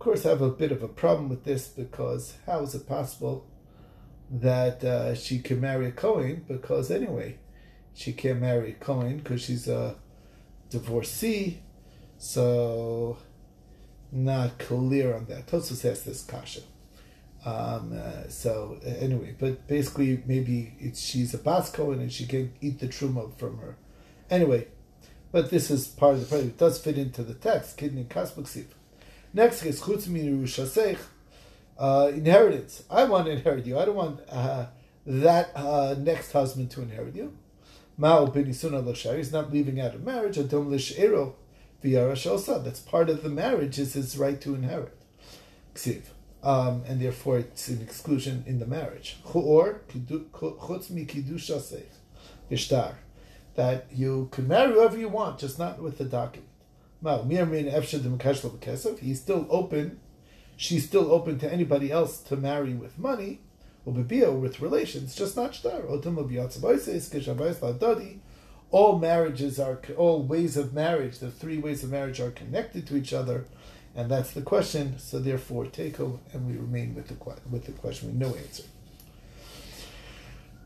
Course, 0.06 0.24
I 0.24 0.30
have 0.30 0.44
a 0.44 0.52
bit 0.52 0.72
of 0.72 0.84
a 0.84 0.88
problem 0.88 1.30
with 1.30 1.46
this 1.46 1.68
because 1.68 2.36
how 2.46 2.62
is 2.62 2.76
it 2.76 2.88
possible 2.88 3.48
that 4.30 4.84
uh, 4.84 5.16
she 5.16 5.40
can 5.40 5.60
marry 5.60 5.88
a 5.88 5.92
Cohen 5.92 6.46
because 6.48 6.92
anyway, 6.92 7.40
she 7.96 8.14
can't 8.14 8.40
marry 8.40 8.70
a 8.70 8.74
Cohen 8.74 9.18
because 9.18 9.42
she's 9.42 9.68
a 9.68 9.96
divorcee. 10.70 11.64
So 12.20 13.18
not 14.12 14.60
clear 14.60 15.16
on 15.16 15.26
that. 15.26 15.48
Tosfos 15.48 15.82
has 15.82 16.04
this 16.04 16.24
kasha. 16.24 16.62
Um, 17.44 18.00
uh, 18.00 18.30
so 18.30 18.78
uh, 18.86 18.90
anyway, 18.90 19.36
but 19.40 19.68
basically 19.68 20.22
maybe 20.28 20.94
she's 20.94 21.34
a 21.34 21.40
bas 21.40 21.72
Cohen 21.72 22.00
and 22.00 22.14
she 22.14 22.28
can 22.28 22.54
eat 22.62 22.78
the 22.78 22.88
truma 22.88 23.36
from 23.40 23.58
her. 23.58 23.76
Anyway, 24.30 24.68
but 25.32 25.50
this 25.50 25.72
is 25.72 25.88
part 25.88 26.14
of 26.14 26.20
the 26.20 26.28
problem. 26.28 26.50
It 26.50 26.60
does 26.60 26.78
fit 26.78 27.00
into 27.00 27.24
the 27.24 27.34
text. 27.34 27.78
Kidney 27.78 28.04
kasbuksiv. 28.04 28.68
Next 29.36 29.66
is 29.66 29.82
chutz 29.82 30.08
min 30.08 30.48
uh, 31.78 32.12
inheritance. 32.14 32.84
I 32.90 33.04
want 33.04 33.26
to 33.26 33.34
inherit 33.34 33.66
you. 33.66 33.78
I 33.78 33.84
don't 33.84 33.98
want 33.98 34.22
uh, 34.30 34.68
that 35.06 35.52
uh, 35.54 35.94
next 36.00 36.32
husband 36.32 36.72
to 36.72 36.82
inherit 36.82 37.18
you. 37.18 37.38
Ma'u 38.00 38.34
binisuna 38.34 38.82
l'shari. 38.86 39.18
He's 39.18 39.34
not 39.34 39.52
leaving 39.52 39.82
out 39.82 39.94
of 39.94 40.06
marriage. 40.06 40.38
Adom 40.38 40.72
l'sheiro 40.72 41.34
v'yara 41.84 42.64
That's 42.64 42.80
part 42.80 43.10
of 43.10 43.24
the 43.24 43.30
marriage. 43.30 43.78
Is 43.78 43.92
his 43.92 44.18
right 44.18 44.40
to 44.40 44.56
inherit. 44.56 44.98
Ksiv. 45.74 46.04
Um, 46.42 46.84
and 46.88 47.02
therefore 47.02 47.40
it's 47.40 47.68
an 47.68 47.82
exclusion 47.82 48.46
in 48.48 48.60
the 48.60 48.66
marriage. 48.66 49.18
Or 49.34 49.82
chutz 49.90 50.90
mi. 50.90 51.06
That 53.56 53.88
you 53.92 54.30
can 54.32 54.48
marry 54.48 54.72
whoever 54.72 54.98
you 54.98 55.10
want, 55.10 55.40
just 55.40 55.60
not 55.60 55.82
with 55.82 55.98
the 55.98 56.06
document. 56.06 56.55
He's 59.00 59.22
still 59.22 59.48
open 59.50 60.00
she's 60.58 60.86
still 60.86 61.12
open 61.12 61.40
to 61.40 61.52
anybody 61.52 61.92
else 61.92 62.20
to 62.20 62.36
marry 62.36 62.74
with 62.74 62.98
money, 62.98 63.42
or 63.86 63.94
with 63.94 64.62
relations, 64.62 65.16
just 65.16 65.36
not 65.36 65.54
shtar. 65.54 65.84
All 68.72 69.00
marriages 69.00 69.60
are, 69.60 69.80
all 69.96 70.24
ways 70.24 70.58
of 70.58 70.74
marriage, 70.74 71.20
the 71.20 71.32
three 71.32 71.60
ways 71.60 71.84
of 71.84 71.92
marriage 71.92 72.20
are 72.20 72.32
connected 72.32 72.88
to 72.88 72.98
each 72.98 73.14
other, 73.14 73.46
and 73.96 74.10
that's 74.10 74.32
the 74.32 74.42
question. 74.42 74.98
So 74.98 75.20
therefore, 75.20 75.68
take 75.68 76.00
and 76.00 76.48
we 76.48 76.58
remain 76.58 76.96
with 76.96 77.08
the 77.08 77.16
with 77.50 77.66
the 77.66 77.72
question 77.74 78.08
with 78.10 78.18
no 78.18 78.36
answer. 78.36 78.64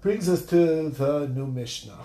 Brings 0.01 0.29
us 0.29 0.45
to 0.45 0.89
the 0.89 1.27
new 1.27 1.45
Mishnah. 1.45 1.97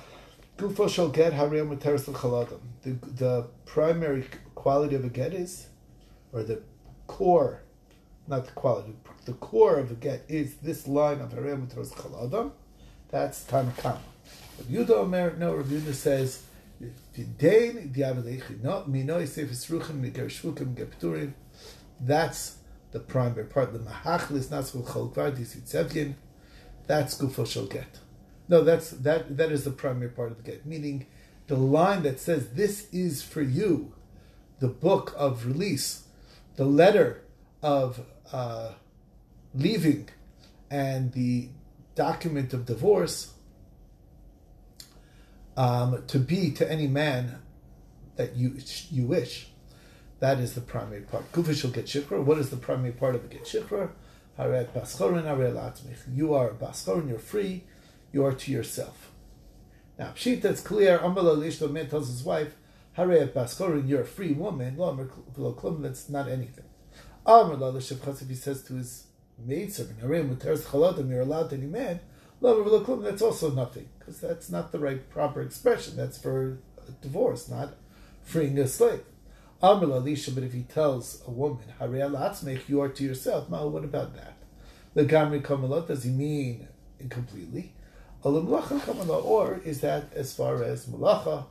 Gufo 0.56 0.88
shall 0.88 1.08
get 1.08 1.32
the 1.32 2.58
The 2.82 3.46
primary 3.66 4.24
quality 4.54 4.94
of 4.94 5.04
a 5.04 5.08
get 5.08 5.34
is, 5.34 5.68
or 6.32 6.42
the 6.42 6.62
core 7.06 7.64
not 8.26 8.46
the 8.46 8.52
quality. 8.52 8.94
The 9.24 9.34
core 9.34 9.78
of 9.78 9.90
a 9.90 9.94
get 9.94 10.24
is 10.28 10.54
this 10.56 10.88
line 10.88 11.20
of 11.20 11.32
Harem 11.32 11.66
Mitros 11.66 11.92
Chaladam. 11.92 12.52
That's 13.10 13.44
Tanakama. 13.44 13.98
But 14.56 14.70
Yudah 14.70 14.90
Omer, 14.90 15.36
no, 15.36 15.54
Rav 15.54 15.66
Yudah 15.66 15.94
says, 15.94 16.42
that's 22.00 22.56
the 22.90 23.00
primary 23.00 23.44
part. 23.44 23.72
The 23.72 23.78
mahachlis 23.78 24.46
naskul 24.46 24.84
cholkvar 24.84 26.14
That's 26.86 27.18
gufo 27.18 27.46
shel 27.46 27.66
get. 27.66 28.00
No, 28.48 28.62
that's 28.62 28.90
that. 28.90 29.36
That 29.36 29.50
is 29.50 29.64
the 29.64 29.70
primary 29.70 30.10
part 30.10 30.30
of 30.30 30.36
the 30.36 30.42
get. 30.42 30.66
Meaning, 30.66 31.06
the 31.46 31.56
line 31.56 32.02
that 32.02 32.20
says 32.20 32.50
this 32.50 32.88
is 32.92 33.22
for 33.22 33.42
you, 33.42 33.92
the 34.60 34.68
book 34.68 35.14
of 35.16 35.46
release, 35.46 36.04
the 36.56 36.64
letter 36.64 37.22
of 37.62 38.00
uh, 38.32 38.72
leaving 39.54 40.08
and 40.70 41.12
the 41.12 41.48
document 41.94 42.52
of 42.52 42.66
divorce 42.66 43.34
um, 45.56 46.02
to 46.08 46.18
be 46.18 46.50
to 46.50 46.70
any 46.70 46.86
man 46.86 47.38
that 48.16 48.36
you 48.36 48.56
you 48.90 49.06
wish. 49.06 49.48
That 50.20 50.38
is 50.38 50.54
the 50.54 50.60
primary 50.60 51.02
part. 51.02 51.24
Will 51.36 51.42
get 51.42 51.86
shikra. 51.86 52.22
What 52.22 52.38
is 52.38 52.50
the 52.50 52.56
primary 52.56 52.92
part 52.92 53.14
of 53.14 53.22
the 53.22 53.28
get 53.28 53.44
shikra? 53.44 53.90
You 56.14 56.34
are 56.34 56.50
baschorin. 56.50 57.08
You're 57.08 57.18
free. 57.18 57.64
You 58.14 58.24
are 58.24 58.32
to 58.32 58.52
yourself. 58.52 59.10
Now, 59.98 60.12
pshit 60.14 60.40
that's 60.40 60.60
clear. 60.60 60.98
Ambala 61.00 61.36
lishto 61.36 61.68
man 61.68 61.88
tells 61.88 62.06
his 62.06 62.22
wife, 62.22 62.54
Haret 62.96 63.32
baschorin. 63.32 63.88
You're 63.88 64.02
a 64.02 64.06
free 64.06 64.32
woman. 64.32 64.76
That's 65.82 66.08
not 66.08 66.28
anything. 66.28 66.64
If 67.26 68.28
he 68.28 68.34
says 68.36 68.62
to 68.62 68.74
his 68.74 69.06
maidservant, 69.44 69.98
you're 70.00 71.22
allowed 71.22 71.48
to 71.50 71.56
any 71.56 71.66
man, 71.66 71.98
that's 72.40 73.22
also 73.22 73.50
nothing, 73.50 73.88
because 73.98 74.20
that's 74.20 74.48
not 74.48 74.70
the 74.70 74.78
right 74.78 75.10
proper 75.10 75.42
expression. 75.42 75.96
That's 75.96 76.16
for 76.16 76.58
divorce, 77.02 77.48
not 77.48 77.74
freeing 78.22 78.58
a 78.60 78.68
slave. 78.68 79.02
Amr 79.60 79.86
Alisha, 79.86 80.32
but 80.34 80.44
if 80.44 80.52
he 80.52 80.62
tells 80.62 81.22
a 81.26 81.30
woman, 81.30 81.64
make 82.44 82.68
you 82.68 82.80
are 82.80 82.90
to 82.90 83.02
yourself, 83.02 83.48
Ma, 83.48 83.64
what 83.64 83.82
about 83.84 84.14
that? 84.14 84.36
The 84.92 85.04
Gamri 85.04 85.40
Kamalot, 85.42 85.88
does 85.88 86.04
he 86.04 86.10
mean 86.10 86.68
incompletely? 87.00 87.72
Or 88.24 89.60
is 89.64 89.80
that 89.82 90.12
as 90.14 90.34
far 90.34 90.62
as 90.62 90.86
Malacha? 90.86 91.44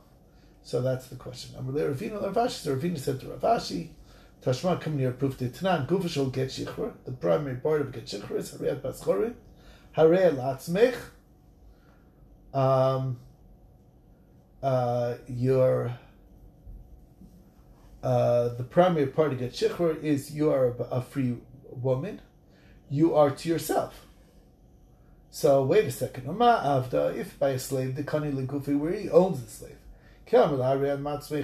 So 0.62 0.80
that's 0.80 1.06
the 1.06 1.16
question. 1.16 1.54
Ravina 1.62 2.32
Ravashi, 2.32 2.98
said 2.98 3.20
to 3.20 3.26
Ravashi, 3.26 3.90
Tashma 4.44 4.80
coming 4.80 4.98
here 4.98 5.12
proof 5.12 5.38
the 5.38 5.48
Tanan 5.48 5.86
Gufa 5.86 6.32
get 6.32 6.48
shichra. 6.48 6.92
The 7.04 7.12
primary 7.12 7.56
part 7.56 7.80
of 7.80 7.92
get 7.92 8.06
shichra 8.06 8.36
is 8.36 8.52
Harei 8.52 8.78
Baschorin. 8.80 9.34
Harei 9.96 10.34
Latzmech. 10.34 10.96
Um, 12.52 13.18
uh, 14.62 15.14
your 15.28 15.98
uh, 18.02 18.48
the 18.48 18.64
primary 18.64 19.06
part 19.06 19.32
of 19.32 19.38
get 19.38 19.52
shichra 19.52 20.02
is 20.02 20.30
you 20.30 20.50
are 20.50 20.74
a 20.90 21.00
free 21.00 21.36
woman. 21.70 22.20
You 22.90 23.14
are 23.14 23.30
to 23.30 23.48
yourself. 23.48 24.06
So 25.36 25.64
wait 25.64 25.84
a 25.84 25.90
second. 25.90 26.28
If 26.28 27.38
by 27.40 27.48
a 27.48 27.58
slave, 27.58 27.96
the 27.96 28.04
kani 28.04 28.32
legufi 28.32 28.78
where 28.78 28.92
he 28.92 29.10
owns 29.10 29.42
the 29.42 29.50
slave. 29.50 29.78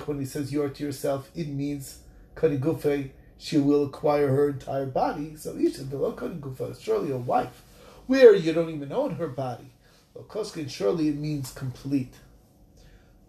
When 0.07 0.20
he 0.20 0.24
says 0.26 0.53
you 0.53 0.62
are 0.62 0.68
to 0.68 0.85
yourself, 0.85 1.29
it 1.35 1.48
means 1.48 1.98
Kadigufe, 2.37 3.11
she 3.37 3.59
will 3.59 3.87
acquire 3.87 4.29
her 4.29 4.50
entire 4.50 4.87
body. 4.87 5.35
So 5.35 5.57
Isha 5.57 5.83
below 5.83 6.12
Kadigufe, 6.12 6.81
surely 6.81 7.11
a 7.11 7.16
wife, 7.16 7.64
where 8.07 8.33
you 8.33 8.53
don't 8.53 8.70
even 8.70 8.92
own 8.92 9.16
her 9.16 9.26
body. 9.26 9.72
Well, 10.14 10.22
Koskin, 10.22 10.70
surely 10.70 11.09
it 11.09 11.16
means 11.16 11.50
complete. 11.50 12.14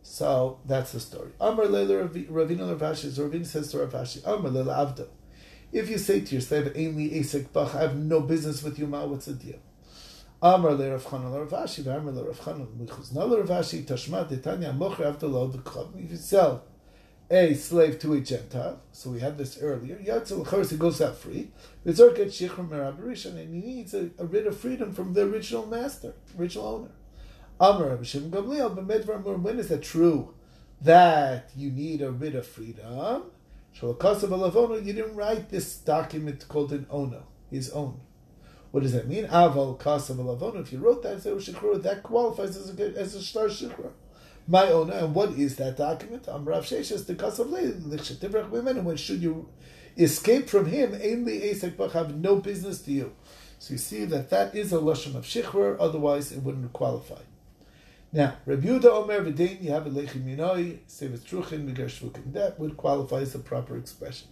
So 0.04 0.60
that's 0.68 0.92
the 0.92 1.00
story. 1.00 1.32
Amar 1.42 1.66
Leila 1.66 2.08
Ravina 2.08 2.78
Ravashi, 2.78 3.10
Ravina 3.10 3.48
says 3.48 3.72
to 3.72 3.78
Ravashi, 3.78 4.22
Amar 4.28 4.52
Leila 4.52 4.76
Avdo. 4.76 5.08
If 5.72 5.90
you 5.90 5.98
say 5.98 6.22
to 6.22 6.32
your 6.34 6.42
slave, 6.42 6.66
Ainli 6.76 7.20
Asik 7.20 7.52
Bach, 7.52 7.74
I 7.74 7.82
have 7.82 7.96
no 7.96 8.20
business 8.22 8.62
with 8.62 8.78
you, 8.78 8.86
Ma, 8.86 9.06
what's 9.06 9.26
the 9.26 9.34
deal? 9.34 9.58
Amar 10.44 10.74
le 10.74 10.92
Rav 10.92 11.04
Chanan 11.04 11.48
Ravashi, 11.48 11.86
Amar 11.86 12.14
le 12.14 12.24
Rav 12.24 12.40
Chanan, 12.40 12.68
Michuz 12.78 13.14
Nal 13.14 13.30
Ravashi, 13.30 13.86
Tashmat, 13.86 14.28
Detanya, 14.28 14.76
Mocher, 14.76 15.16
Avdo, 15.16 15.54
V'Kchav. 15.54 16.04
If 16.04 16.12
you 16.12 16.18
sell 16.18 16.64
a 17.32 17.54
slave 17.54 17.98
to 18.00 18.14
a 18.14 18.20
Gentile. 18.20 18.82
So 18.92 19.12
we 19.12 19.20
had 19.22 19.38
this 19.38 19.60
earlier. 19.62 19.96
Yatzel 19.98 20.48
Charis, 20.50 20.72
he 20.72 20.78
goes 20.78 21.02
out 21.02 21.16
free. 21.16 21.50
Vizor 21.86 22.16
gets 22.16 22.40
Shechrim 22.40 22.70
Merabarishan, 22.70 23.38
and 23.38 23.56
he 23.56 23.62
needs 23.62 23.94
a, 23.94 24.10
a 24.18 24.26
writ 24.26 24.48
of 24.48 24.58
freedom 24.58 24.92
from 24.92 25.14
the 25.14 25.22
original 25.22 25.66
master, 25.66 26.14
original 26.38 26.68
owner. 26.68 26.92
Amar 27.60 27.96
Abishim 27.96 28.30
Gamliel, 28.30 28.76
B'medvar 28.76 29.40
when 29.40 29.60
is 29.60 29.70
that 29.70 29.84
true? 29.84 30.34
That 30.82 31.52
you 31.56 31.70
need 31.70 32.02
a 32.02 32.12
writ 32.12 32.36
of 32.36 32.46
freedom. 32.46 33.24
Shalakasav 33.78 34.86
you 34.86 34.94
didn't 34.94 35.16
write 35.16 35.50
this 35.50 35.78
document 35.78 36.48
called 36.50 36.74
an 36.74 36.86
ono, 36.90 37.28
his 37.50 37.70
own. 37.70 38.02
What 38.72 38.84
does 38.84 38.94
that 38.94 39.08
mean? 39.08 39.28
Aval 39.28 39.78
kasav 39.78 40.62
If 40.62 40.72
you 40.72 40.80
wrote 40.80 41.04
that, 41.04 41.22
say 41.22 41.32
that 41.32 42.04
qualifies 42.04 42.58
as 42.58 42.80
a, 42.80 42.98
as 42.98 43.16
a 43.16 43.22
star 43.22 43.46
shikra 43.46 43.92
my 44.48 44.68
owner, 44.70 44.94
and 44.94 45.04
uh, 45.04 45.08
what 45.08 45.32
is 45.32 45.56
that 45.58 45.78
document? 45.78 46.28
I'm 46.28 46.46
Rav 46.46 46.66
Sheshes, 46.66 47.06
the 47.06 47.16
Kasav 47.16 48.50
women, 48.50 48.84
when 48.84 48.98
should 48.98 49.22
you 49.22 49.48
escape 49.98 50.50
from 50.50 50.66
him, 50.66 50.94
ainly 50.94 51.78
Bach 51.78 51.92
have 51.92 52.16
no 52.16 52.38
business 52.38 52.82
to 52.84 52.92
you. 52.92 53.14
So 53.60 53.74
you 53.74 53.78
see 53.78 54.06
that 54.06 54.30
that 54.30 54.56
is 54.56 54.74
a 54.74 54.78
Lashon 54.78 55.16
of 55.16 55.26
Shichrer, 55.26 55.78
otherwise 55.80 56.32
it 56.32 56.42
wouldn't 56.42 56.74
qualify. 56.74 57.22
Now, 58.12 58.36
Rabbi 58.46 58.68
Yehuda 58.68 58.86
Omer 58.86 59.22
V'dein 59.22 59.62
have 59.70 59.86
a 59.86 59.90
Lechim 59.90 60.26
Minoi, 60.26 60.80
Sevet 60.90 61.20
Truchin, 61.20 61.72
Megar 61.72 62.34
That 62.34 62.60
would 62.60 62.76
qualify 62.76 63.18
as 63.18 63.34
the 63.34 63.40
proper 63.40 63.78
expression. 63.78 64.28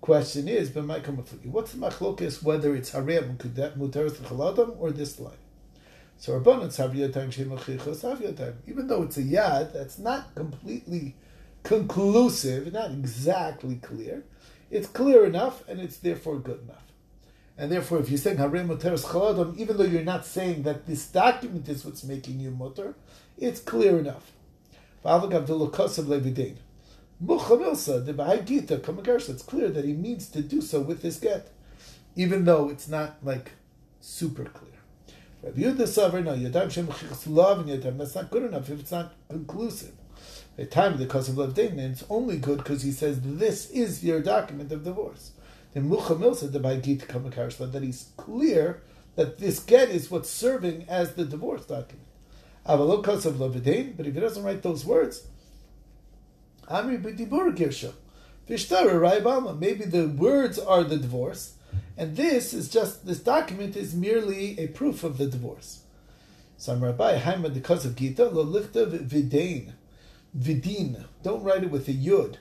Question 0.00 0.48
is, 0.48 0.74
what's 0.74 1.72
the 1.72 1.78
machlokes 1.78 2.42
whether 2.42 2.74
it's 2.74 2.90
Harem 2.90 3.36
Mutaris 3.36 4.16
Chaladam 4.16 4.76
or 4.78 4.90
this 4.92 5.20
line? 5.20 5.34
So 6.16 6.40
Rabbanan 6.40 6.74
time 6.74 8.56
Even 8.66 8.86
though 8.86 9.02
it's 9.02 9.18
a 9.18 9.22
yad, 9.22 9.72
that's 9.72 9.98
not 9.98 10.34
completely 10.34 11.16
conclusive, 11.62 12.72
not 12.72 12.90
exactly 12.92 13.76
clear. 13.76 14.24
It's 14.70 14.88
clear 14.88 15.26
enough, 15.26 15.68
and 15.68 15.80
it's 15.80 15.98
therefore 15.98 16.38
good 16.38 16.62
enough. 16.62 16.84
And 17.58 17.70
therefore, 17.70 17.98
if 17.98 18.08
you're 18.08 18.16
saying 18.16 18.38
Harei 18.38 18.66
Muteres 18.66 19.04
Chaladam, 19.04 19.58
even 19.58 19.76
though 19.76 19.84
you're 19.84 20.02
not 20.02 20.24
saying 20.24 20.62
that 20.62 20.86
this 20.86 21.06
document 21.08 21.68
is 21.68 21.84
what's 21.84 22.04
making 22.04 22.40
you 22.40 22.50
mutter, 22.50 22.94
it's 23.36 23.60
clear 23.60 23.98
enough. 23.98 24.32
It's 27.22 27.82
clear 29.42 29.68
that 29.68 29.84
he 29.84 29.92
means 29.92 30.28
to 30.28 30.42
do 30.42 30.60
so 30.60 30.80
with 30.80 31.02
this 31.02 31.18
get, 31.18 31.50
even 32.16 32.44
though 32.44 32.68
it's 32.68 32.88
not 32.88 33.16
like 33.22 33.52
super 34.00 34.44
clear. 34.44 34.70
Rav 35.42 35.54
Yehuda 35.54 35.86
Savar, 35.86 36.24
no, 36.24 36.34
Yadam 36.34 36.70
Shem 36.70 36.88
Love 37.34 37.60
and 37.60 37.68
Yadam, 37.68 37.98
that's 37.98 38.14
not 38.14 38.30
good 38.30 38.44
enough 38.44 38.70
if 38.70 38.80
it's 38.80 38.90
not 38.90 39.12
conclusive. 39.28 39.92
The 40.56 40.66
time 40.66 40.98
the 40.98 41.06
cause 41.06 41.28
of 41.28 41.38
love 41.38 41.58
and 41.58 41.80
it's 41.80 42.04
only 42.10 42.36
good 42.36 42.58
because 42.58 42.82
he 42.82 42.92
says 42.92 43.20
this 43.22 43.70
is 43.70 44.04
your 44.04 44.20
document 44.20 44.70
of 44.72 44.84
divorce. 44.84 45.32
Then 45.72 45.88
Mucha 45.88 46.14
Milsa, 46.14 46.50
the 46.50 46.76
Gita 46.76 47.06
Kamakarsla, 47.06 47.72
that 47.72 47.82
he's 47.82 48.10
clear 48.16 48.82
that 49.16 49.38
this 49.38 49.60
get 49.60 49.88
is 49.88 50.10
what's 50.10 50.28
serving 50.28 50.84
as 50.88 51.14
the 51.14 51.24
divorce 51.24 51.64
document. 51.64 52.06
Avalo 52.66 53.02
cause 53.02 53.24
of 53.24 53.40
love 53.40 53.54
but 53.54 54.06
if 54.06 54.14
he 54.14 54.20
doesn't 54.20 54.42
write 54.42 54.62
those 54.62 54.84
words, 54.84 55.26
Amri 56.70 57.02
B'dibur. 57.02 57.92
Vishtara 58.48 59.58
Maybe 59.58 59.84
the 59.84 60.08
words 60.08 60.58
are 60.58 60.82
the 60.84 60.96
divorce, 60.96 61.54
and 61.96 62.16
this 62.16 62.52
is 62.52 62.68
just 62.68 63.06
this 63.06 63.20
document 63.20 63.76
is 63.76 63.94
merely 63.94 64.58
a 64.58 64.68
proof 64.68 65.04
of 65.04 65.18
the 65.18 65.26
divorce. 65.26 65.82
Some 66.56 66.82
Rabbi 66.82 67.18
Haimad 67.18 67.54
because 67.54 67.84
of 67.84 67.96
Gita 67.96 68.26
lo 68.26 68.44
lichtav 68.44 69.08
vidain 69.08 69.72
vidin. 70.36 71.04
Don't 71.22 71.42
write 71.42 71.64
it 71.64 71.70
with 71.70 71.88
a 71.88 71.92
yud. 71.92 72.36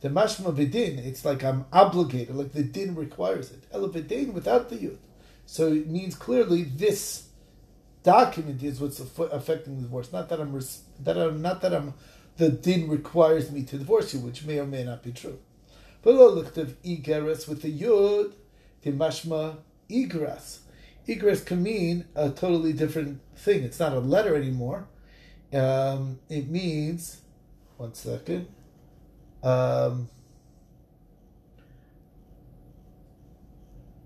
The 0.00 0.08
mashma 0.08 0.54
vidin. 0.54 0.98
It's 0.98 1.24
like 1.24 1.44
I'm 1.44 1.66
obligated, 1.72 2.34
like 2.34 2.52
the 2.52 2.62
din 2.62 2.94
requires 2.94 3.50
it. 3.50 3.64
El 3.72 3.88
vidain 3.88 4.32
without 4.32 4.68
the 4.68 4.76
yud. 4.76 4.98
So 5.46 5.72
it 5.72 5.88
means 5.88 6.14
clearly 6.14 6.64
this 6.64 7.28
document 8.02 8.62
is 8.62 8.80
what's 8.80 9.00
affecting 9.00 9.76
the 9.76 9.82
divorce. 9.82 10.12
Not 10.12 10.28
that 10.28 10.40
I'm 10.40 10.58
that 11.00 11.18
I'm 11.18 11.42
not 11.42 11.60
that 11.62 11.72
I'm 11.72 11.94
the 12.36 12.48
din 12.48 12.88
requires 12.88 13.50
me 13.50 13.62
to 13.64 13.78
divorce 13.78 14.14
you, 14.14 14.20
which 14.20 14.44
may 14.44 14.58
or 14.58 14.66
may 14.66 14.84
not 14.84 15.02
be 15.02 15.12
true. 15.12 15.38
But 16.02 16.14
lo 16.14 16.42
lichtav 16.42 16.74
igeres 16.84 17.48
with 17.48 17.62
the 17.62 17.72
yud 17.72 18.34
Timashma 18.84 19.58
igras. 19.88 20.58
Igras 21.06 21.44
can 21.44 21.62
mean 21.62 22.06
a 22.14 22.30
totally 22.30 22.72
different 22.72 23.20
thing. 23.36 23.62
It's 23.62 23.78
not 23.78 23.92
a 23.92 23.98
letter 23.98 24.36
anymore. 24.36 24.88
Um, 25.52 26.20
it 26.28 26.48
means, 26.48 27.20
one 27.76 27.94
second. 27.94 28.48
Um, 29.42 30.08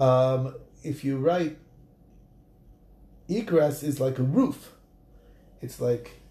um, 0.01 0.55
if 0.83 1.05
you 1.05 1.19
write, 1.19 1.59
igras 3.29 3.83
is 3.83 4.01
like 4.01 4.19
a 4.19 4.23
roof. 4.23 4.73
It's 5.61 5.81
like 5.81 6.23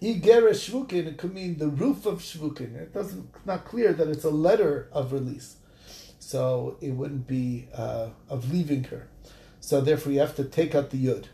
Igeres 0.00 0.70
Shvukin, 0.70 1.06
it 1.06 1.18
could 1.18 1.34
mean 1.34 1.58
the 1.58 1.68
roof 1.68 2.06
of 2.06 2.20
Shvukin. 2.20 2.76
It 2.76 2.94
doesn't 2.94 3.28
not 3.44 3.64
clear 3.64 3.92
that 3.92 4.08
it's 4.08 4.24
a 4.24 4.30
letter 4.30 4.88
of 4.92 5.12
release 5.12 5.56
so 6.28 6.76
it 6.82 6.90
wouldn't 6.90 7.26
be 7.26 7.68
uh, 7.74 8.08
of 8.28 8.52
leaving 8.52 8.84
her. 8.84 9.08
So 9.60 9.80
therefore, 9.80 10.12
you 10.12 10.20
have 10.20 10.36
to 10.36 10.44
take 10.44 10.74
out 10.74 10.90
the 10.90 11.06
yud. 11.06 11.24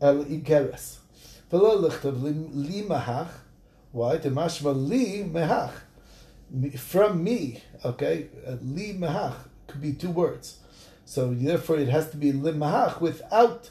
El 0.00 0.24
igeres. 0.24 0.96
V'lo. 1.52 3.28
Why? 3.92 4.12
Li 4.14 5.24
mehach. 5.24 5.72
From 6.78 7.22
me, 7.22 7.62
okay? 7.84 8.28
Uh, 8.46 8.56
li 8.62 8.94
mehach 8.94 9.34
could 9.66 9.82
be 9.82 9.92
two 9.92 10.10
words. 10.10 10.60
So 11.04 11.34
therefore, 11.34 11.76
it 11.76 11.88
has 11.88 12.10
to 12.12 12.16
be 12.16 12.32
li 12.32 12.52
without 12.98 13.70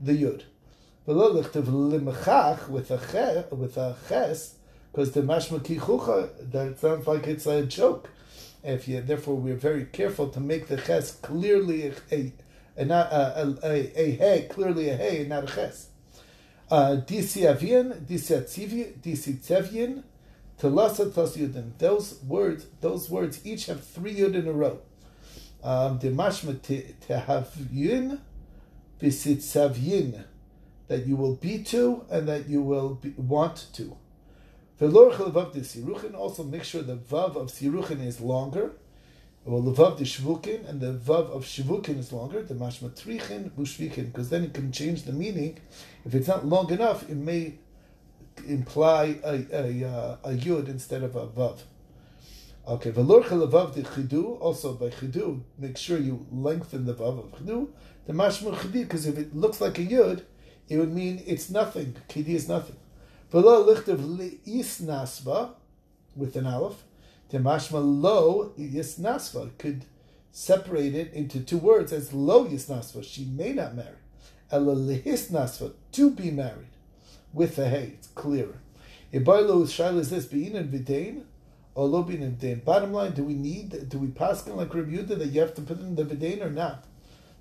the 0.00 0.22
yud. 0.22 0.44
V'lo 1.06 1.40
lichtav 1.40 1.68
li 1.68 1.98
mehach 1.98 2.68
with 2.68 2.90
a 2.90 2.98
ches, 2.98 3.48
with 3.52 3.76
a 3.76 3.94
ches, 4.08 4.56
because 4.90 5.12
the 5.12 5.20
mashma 5.20 5.60
kichucha, 5.60 6.50
that 6.50 6.80
sounds 6.80 7.06
like 7.06 7.28
it's 7.28 7.46
a 7.46 7.64
joke. 7.64 8.10
If 8.64 8.88
you, 8.88 9.00
therefore, 9.00 9.36
we're 9.36 9.54
very 9.54 9.84
careful 9.84 10.28
to 10.30 10.40
make 10.40 10.66
the 10.66 10.76
ches 10.76 11.12
clearly 11.12 11.92
a, 12.10 12.32
a, 12.76 12.84
not 12.84 13.12
a, 13.12 13.56
a, 13.62 14.00
a, 14.00 14.10
hey, 14.16 14.48
clearly 14.50 14.88
a 14.88 14.96
hey, 14.96 15.20
and 15.20 15.28
not 15.28 15.44
a 15.44 15.46
ches. 15.46 15.90
Uh, 16.68 16.96
disi 17.06 17.42
avian, 17.46 18.02
telasa 20.60 21.06
yudin. 21.12 21.78
Those 21.78 22.20
words, 22.26 22.66
those 22.80 23.08
words 23.08 23.46
each 23.46 23.66
have 23.66 23.84
three 23.84 24.16
yud 24.16 24.34
in 24.34 24.48
a 24.48 24.52
row. 24.52 24.80
Um, 25.62 26.00
the 26.00 26.08
mashma 26.08 26.56
tehavyin, 27.06 28.18
bisitzavyin, 29.00 30.24
that 30.88 31.06
you 31.06 31.16
will 31.16 31.34
be 31.34 31.62
to 31.64 32.04
and 32.10 32.28
that 32.28 32.48
you 32.48 32.62
will 32.62 32.94
be, 32.94 33.10
want 33.16 33.66
to. 33.74 33.96
Also 34.80 36.44
make 36.44 36.64
sure 36.64 36.82
the 36.82 36.96
vav 36.96 37.36
of 37.36 37.48
siruchin 37.48 38.04
is 38.04 38.20
longer. 38.20 38.72
Well, 39.44 39.62
the 39.62 39.72
vav 39.72 39.96
de 39.96 40.04
shvukin 40.04 40.68
and 40.68 40.80
the 40.80 40.92
vav 40.92 41.30
of 41.30 41.44
shvukin 41.44 41.98
is 41.98 42.12
longer. 42.12 42.42
The 42.42 42.54
mashma 42.54 42.90
trichin 42.90 43.50
bushvikin, 43.52 44.06
because 44.06 44.28
then 44.28 44.42
it 44.44 44.52
can 44.52 44.72
change 44.72 45.04
the 45.04 45.12
meaning. 45.12 45.58
If 46.04 46.14
it's 46.14 46.28
not 46.28 46.44
long 46.44 46.70
enough, 46.72 47.08
it 47.08 47.16
may 47.16 47.54
imply 48.46 49.18
a, 49.24 49.46
a, 49.52 49.82
a, 49.82 50.18
a 50.24 50.34
yud 50.34 50.68
instead 50.68 51.02
of 51.04 51.16
a 51.16 51.26
vav. 51.28 51.60
Okay, 52.68 52.90
velorch 52.90 53.28
levav 53.28 53.72
de 53.72 53.82
chidu. 53.82 54.38
Also 54.40 54.74
by 54.74 54.88
chidu, 54.88 55.40
make 55.58 55.78
sure 55.78 55.96
you 55.96 56.26
lengthen 56.32 56.84
the 56.84 56.94
vav 56.94 57.18
of 57.18 57.30
chidu. 57.32 57.68
The 58.06 58.12
mashma 58.12 58.54
chidi, 58.56 58.82
because 58.82 59.06
if 59.06 59.16
it 59.16 59.34
looks 59.34 59.60
like 59.60 59.78
a 59.78 59.86
yud, 59.86 60.24
it 60.68 60.78
would 60.78 60.92
mean 60.92 61.22
it's 61.26 61.50
nothing. 61.50 61.96
Kidi 62.08 62.34
is 62.34 62.48
nothing. 62.48 62.76
V'lo 63.32 63.66
lichtav 63.66 63.98
li'isnasva, 63.98 65.50
with 66.14 66.36
an 66.36 66.46
aleph, 66.46 66.84
temashma 67.32 67.80
lo 67.82 68.52
yisnasva, 68.58 69.50
could 69.58 69.84
separate 70.32 70.94
it 70.94 71.12
into 71.12 71.40
two 71.40 71.58
words 71.58 71.92
as 71.92 72.12
lo 72.12 72.46
yisnasva, 72.46 73.04
she 73.04 73.24
may 73.24 73.52
not 73.52 73.74
marry. 73.74 73.96
Ela 74.50 74.74
lihisnasva, 74.74 75.72
to 75.92 76.10
be 76.10 76.30
married, 76.30 76.68
with 77.32 77.58
a 77.58 77.68
hey, 77.68 77.92
it's 77.94 78.08
clearer. 78.08 78.60
Ibarlo 79.12 79.64
shaila 79.64 79.98
is 79.98 80.10
this, 80.10 80.26
bein 80.26 80.54
and 80.56 80.72
videin, 80.72 81.22
or 81.74 81.86
lo 81.86 82.02
bein 82.02 82.22
and 82.22 82.38
videin. 82.38 82.64
Bottom 82.64 82.92
line, 82.92 83.12
do 83.12 83.24
we 83.24 83.34
need, 83.34 83.88
do 83.88 83.98
we 83.98 84.08
pass 84.08 84.46
like 84.46 84.68
Yehuda 84.68 85.18
that 85.18 85.28
you 85.28 85.40
have 85.40 85.54
to 85.54 85.62
put 85.62 85.80
in 85.80 85.94
the 85.94 86.04
videin 86.04 86.42
or 86.42 86.50
not? 86.50 86.84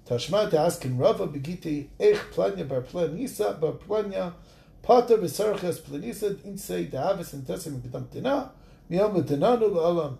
Tashma 0.07 0.49
to 0.49 0.59
ask 0.59 0.85
in 0.85 0.97
Rava 0.97 1.27
begiti 1.27 1.87
ech 1.99 2.17
planya 2.31 2.67
bar 2.67 2.81
planisa 2.81 3.59
bar 3.59 3.73
planya 3.73 4.33
Pater 4.81 5.17
v'sarches 5.17 5.79
planisad 5.81 6.37
insei 6.45 6.89
da'avis 6.89 7.33
and 7.33 7.45
tesim 7.45 7.79
b'dam 7.81 8.09
tina 8.11 8.51
miyam 8.89 9.13
v'tinanu 9.15 9.69
la'alam. 9.71 10.17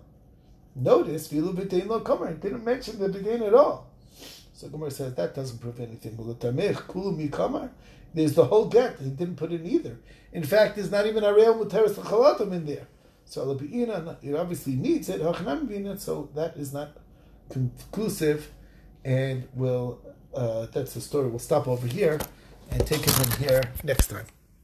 Notice 0.74 1.28
vilu 1.28 1.54
b'tein 1.54 1.86
lo 1.86 2.00
kamer. 2.00 2.40
Didn't 2.40 2.64
mention 2.64 2.98
the 2.98 3.08
b'tein 3.08 3.46
at 3.46 3.54
all. 3.54 3.86
So 4.52 4.68
Gomer 4.68 4.88
says 4.88 5.14
that 5.16 5.34
doesn't 5.34 5.58
prove 5.60 5.78
anything. 5.80 6.16
There's 8.14 8.32
the 8.32 8.44
whole 8.46 8.64
get. 8.64 8.98
He 8.98 9.10
didn't 9.10 9.36
put 9.36 9.52
in 9.52 9.66
either. 9.66 9.98
In 10.32 10.44
fact, 10.44 10.76
there's 10.76 10.90
not 10.90 11.06
even 11.06 11.22
a 11.24 11.34
real 11.34 11.54
muteris 11.62 11.92
chalatim 11.92 12.52
in 12.52 12.64
there. 12.64 12.86
So 13.26 13.44
Alabiyina, 13.44 14.16
it 14.22 14.34
obviously 14.34 14.76
needs 14.76 15.10
it. 15.10 15.20
So 16.00 16.30
that 16.34 16.56
is 16.56 16.72
not 16.72 16.96
conclusive, 17.50 18.50
and 19.06 19.48
we'll 19.54 19.98
uh, 20.34 20.66
that's 20.72 20.92
the 20.92 21.00
story. 21.00 21.28
We'll 21.28 21.38
stop 21.38 21.66
over 21.66 21.86
here 21.86 22.20
and 22.70 22.86
take 22.86 23.02
it 23.06 23.10
from 23.10 23.42
here 23.42 23.62
next 23.84 24.08
time. 24.08 24.26